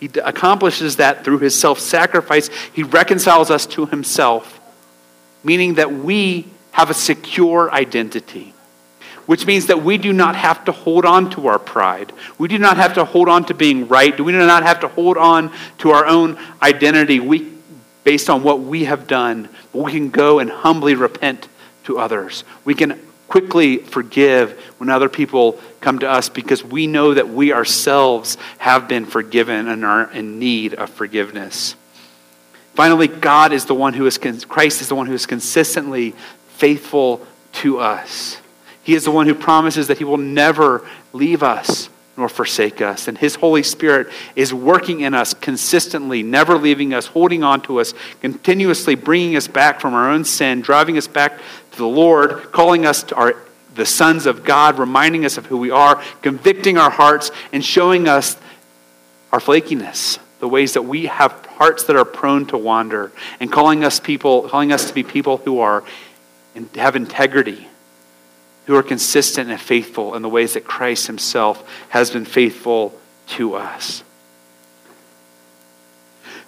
he 0.01 0.11
accomplishes 0.23 0.97
that 0.97 1.25
through 1.25 1.39
his 1.39 1.59
self 1.59 1.81
sacrifice. 1.81 2.49
He 2.73 2.83
reconciles 2.85 3.51
us 3.51 3.67
to 3.67 3.87
himself, 3.87 4.61
meaning 5.43 5.75
that 5.75 5.93
we 5.93 6.47
have 6.71 6.91
a 6.91 6.95
secure 6.95 7.71
identity, 7.73 8.55
which 9.27 9.47
means 9.47 9.67
that 9.67 9.83
we 9.83 9.99
do 9.99 10.13
not 10.13 10.37
have 10.37 10.65
to 10.67 10.73
hold 10.73 11.05
on 11.05 11.31
to 11.31 11.49
our 11.49 11.59
pride. 11.59 12.13
We 12.39 12.47
do 12.47 12.59
not 12.59 12.77
have 12.77 12.95
to 12.95 13.05
hold 13.05 13.29
on 13.29 13.45
to 13.47 13.55
being 13.55 13.89
right. 13.89 14.19
We 14.19 14.31
do 14.31 14.39
not 14.39 14.63
have 14.63 14.81
to 14.81 14.89
hold 14.89 15.17
on 15.17 15.53
to 15.79 15.91
our 15.91 16.07
own 16.07 16.39
identity 16.63 17.19
we, 17.19 17.53
based 18.05 18.31
on 18.31 18.45
what 18.45 18.61
we 18.61 18.85
have 18.85 19.09
done. 19.09 19.49
But 19.73 19.83
we 19.83 19.93
can 19.93 20.11
go 20.11 20.39
and 20.39 20.49
humbly 20.49 20.95
repent 20.95 21.49
to 21.85 21.99
others. 21.99 22.45
We 22.65 22.75
can 22.77 23.01
quickly 23.29 23.79
forgive 23.79 24.59
when 24.79 24.89
other 24.89 25.09
people 25.09 25.61
come 25.81 25.99
to 26.01 26.09
us 26.09 26.29
because 26.29 26.65
we 26.65 26.87
know 26.87 27.15
that 27.15 27.29
we 27.29 27.53
ourselves 27.53 28.37
have 28.59 28.89
been 28.89 29.07
forgiven 29.07 29.69
and 29.69 29.85
are 29.85 30.11
in 30.11 30.39
need 30.39 30.75
of 30.75 30.91
forgiveness. 30.91 31.77
Finally, 32.75 33.09
God 33.09 33.53
is 33.53 33.67
the 33.67 33.75
one 33.75 33.95
who 33.95 34.07
is, 34.07 34.19
Christ 34.19 34.81
is 34.81 34.89
the 34.89 34.95
one 34.95 35.07
who 35.07 35.13
is 35.13 35.27
consistently 35.27 36.15
faithful 36.49 37.27
to 37.53 37.79
us. 37.79 38.39
He 38.83 38.95
is 38.95 39.05
the 39.05 39.11
one 39.11 39.27
who 39.27 39.35
promises 39.35 39.89
that 39.89 39.99
he 39.99 40.05
will 40.05 40.17
never 40.17 40.87
leave 41.13 41.43
us 41.43 41.91
nor 42.19 42.29
forsake 42.29 42.83
us. 42.83 43.07
And 43.07 43.17
His 43.17 43.37
Holy 43.37 43.63
Spirit 43.63 44.09
is 44.35 44.53
working 44.53 45.01
in 45.01 45.15
us 45.15 45.35
consistently, 45.35 46.25
never 46.25 46.59
leaving 46.59 46.93
us, 46.93 47.07
holding 47.07 47.45
on 47.45 47.63
to 47.63 47.81
us, 47.81 47.95
continuously 48.21 48.97
bringing 48.97 49.37
us 49.37 49.47
back 49.47 49.81
from 49.81 49.95
our 49.95 50.11
own 50.11 50.25
sin, 50.25 50.61
driving 50.61 50.99
us 50.99 51.07
back 51.07 51.39
the 51.79 51.89
Lord, 51.89 52.53
calling 52.53 52.85
us 52.85 53.03
to 53.05 53.15
our, 53.15 53.37
the 53.75 53.87
sons 53.87 54.27
of 54.27 54.45
God, 54.45 54.79
reminding 54.79 55.25
us 55.25 55.39
of 55.39 55.47
who 55.47 55.57
we 55.57 55.71
are, 55.71 56.03
convicting 56.23 56.77
our 56.77 56.91
hearts, 56.91 57.31
and 57.53 57.65
showing 57.65 58.07
us 58.07 58.37
our 59.33 59.41
flakiness, 59.41 60.19
the 60.41 60.49
ways 60.49 60.75
that 60.75 60.83
we 60.83 61.07
have 61.07 61.33
hearts 61.47 61.85
that 61.85 61.97
are 61.97 62.05
prone 62.05 62.47
to 62.47 62.59
wander, 62.59 63.13
and 63.41 63.51
calling 63.51 63.85
us 63.85 63.99
people, 63.99 64.49
calling 64.49 64.73
us 64.73 64.89
to 64.89 64.95
be 64.95 65.03
people 65.03 65.39
who 65.39 65.61
are 65.61 65.83
and 66.55 66.69
have 66.77 66.97
integrity 66.97 67.69
who 68.69 68.77
are 68.77 68.83
consistent 68.83 69.51
and 69.51 69.59
faithful 69.59 70.15
in 70.15 70.21
the 70.21 70.29
ways 70.29 70.53
that 70.53 70.63
Christ 70.63 71.07
himself 71.07 71.67
has 71.89 72.11
been 72.11 72.27
faithful 72.27 72.93
to 73.29 73.55
us. 73.55 74.05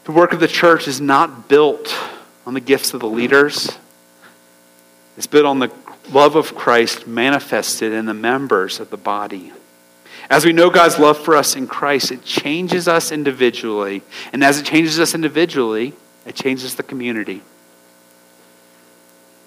The 0.05 0.13
work 0.13 0.35
of 0.35 0.39
the 0.39 0.47
church 0.47 0.87
is 0.87 1.01
not 1.01 1.49
built 1.49 1.97
on 2.45 2.53
the 2.53 2.61
gifts 2.61 2.93
of 2.93 3.01
the 3.01 3.09
leaders. 3.09 3.71
It's 5.21 5.27
built 5.27 5.45
on 5.45 5.59
the 5.59 5.71
love 6.13 6.35
of 6.35 6.55
Christ 6.55 7.07
manifested 7.07 7.93
in 7.93 8.07
the 8.07 8.15
members 8.15 8.81
of 8.81 8.89
the 8.89 8.97
body. 8.97 9.53
As 10.31 10.47
we 10.47 10.55
know 10.55 10.71
God's 10.71 10.99
love 10.99 11.19
for 11.19 11.37
us 11.37 11.57
in 11.57 11.67
Christ, 11.67 12.11
it 12.11 12.25
changes 12.25 12.89
us 12.89 13.13
individually. 13.13 14.01
And 14.33 14.43
as 14.43 14.59
it 14.59 14.65
changes 14.65 14.99
us 14.99 15.15
individually, 15.15 15.93
it 16.25 16.37
changes 16.37 16.75
the 16.75 16.83
community. 16.83 17.43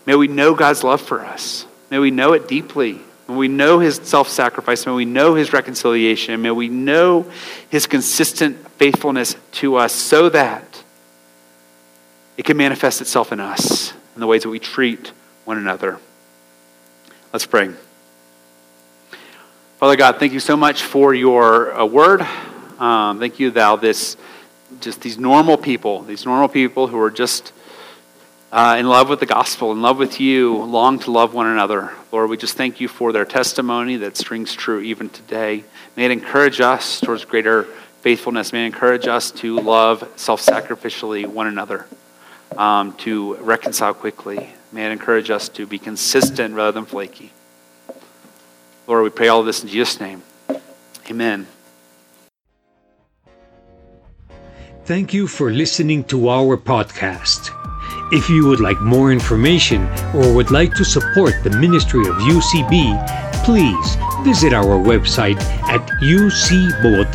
May 0.05 0.15
we 0.15 0.27
know 0.27 0.53
God's 0.53 0.83
love 0.83 1.01
for 1.01 1.21
us. 1.21 1.65
May 1.89 1.97
we 1.97 2.11
know 2.11 2.33
it 2.33 2.47
deeply. 2.47 3.01
May 3.27 3.35
we 3.35 3.47
know 3.47 3.79
his 3.79 3.95
self 3.95 4.29
sacrifice. 4.29 4.85
May 4.85 4.93
we 4.93 5.05
know 5.05 5.33
his 5.33 5.53
reconciliation. 5.53 6.39
May 6.43 6.51
we 6.51 6.69
know 6.69 7.25
his 7.67 7.87
consistent 7.87 8.69
faithfulness 8.73 9.35
to 9.53 9.77
us 9.77 9.91
so 9.91 10.29
that 10.29 10.83
it 12.37 12.45
can 12.45 12.57
manifest 12.57 13.01
itself 13.01 13.31
in 13.31 13.39
us 13.39 13.91
in 14.13 14.19
the 14.19 14.27
ways 14.27 14.43
that 14.43 14.49
we 14.49 14.59
treat 14.59 15.11
one 15.45 15.57
another. 15.57 15.99
Let's 17.31 17.45
pray. 17.45 17.71
Father 19.77 19.95
God, 19.95 20.17
thank 20.17 20.33
you 20.33 20.39
so 20.39 20.55
much 20.55 20.83
for 20.83 21.13
your 21.13 21.73
uh, 21.73 21.85
word. 21.85 22.21
Um, 22.79 23.19
thank 23.19 23.39
you, 23.39 23.51
thou, 23.51 23.75
this 23.75 24.17
just 24.79 25.01
these 25.01 25.17
normal 25.17 25.57
people, 25.57 26.03
these 26.03 26.25
normal 26.25 26.47
people 26.47 26.87
who 26.87 26.99
are 26.99 27.11
just 27.11 27.51
uh, 28.51 28.75
in 28.79 28.87
love 28.87 29.09
with 29.09 29.19
the 29.19 29.25
gospel, 29.25 29.71
in 29.71 29.81
love 29.81 29.97
with 29.97 30.19
you, 30.19 30.55
long 30.63 30.99
to 30.99 31.11
love 31.11 31.33
one 31.33 31.47
another. 31.47 31.91
Lord, 32.11 32.29
we 32.29 32.37
just 32.37 32.55
thank 32.55 32.79
you 32.79 32.87
for 32.87 33.11
their 33.11 33.25
testimony 33.25 33.97
that 33.97 34.15
strings 34.15 34.53
true 34.53 34.79
even 34.79 35.09
today. 35.09 35.63
May 35.95 36.05
it 36.05 36.11
encourage 36.11 36.61
us 36.61 36.99
towards 36.99 37.25
greater 37.25 37.63
faithfulness. 38.01 38.53
May 38.53 38.63
it 38.63 38.67
encourage 38.67 39.07
us 39.07 39.31
to 39.31 39.59
love 39.59 40.07
self 40.15 40.45
sacrificially 40.45 41.25
one 41.25 41.47
another, 41.47 41.87
um, 42.55 42.93
to 42.97 43.35
reconcile 43.37 43.93
quickly. 43.93 44.53
May 44.73 44.87
it 44.87 44.91
encourage 44.91 45.29
us 45.29 45.47
to 45.49 45.67
be 45.67 45.77
consistent 45.77 46.55
rather 46.55 46.71
than 46.71 46.85
flaky. 46.85 47.31
Lord, 48.87 49.03
we 49.03 49.11
pray 49.11 49.27
all 49.27 49.43
this 49.43 49.61
in 49.61 49.69
Jesus' 49.69 49.99
name. 49.99 50.23
Amen. 51.09 51.45
Thank 54.85 55.13
you 55.13 55.27
for 55.27 55.51
listening 55.51 56.03
to 56.05 56.27
our 56.27 56.57
podcast. 56.57 57.51
If 58.11 58.29
you 58.29 58.47
would 58.47 58.59
like 58.59 58.81
more 58.81 59.11
information 59.11 59.87
or 60.13 60.33
would 60.33 60.49
like 60.49 60.73
to 60.73 60.83
support 60.83 61.35
the 61.43 61.51
ministry 61.51 62.01
of 62.01 62.15
UCB, 62.15 62.97
please 63.45 63.97
visit 64.25 64.53
our 64.53 64.75
website 64.75 65.39
at 65.69 65.87
ucbogota.org. 66.01 67.13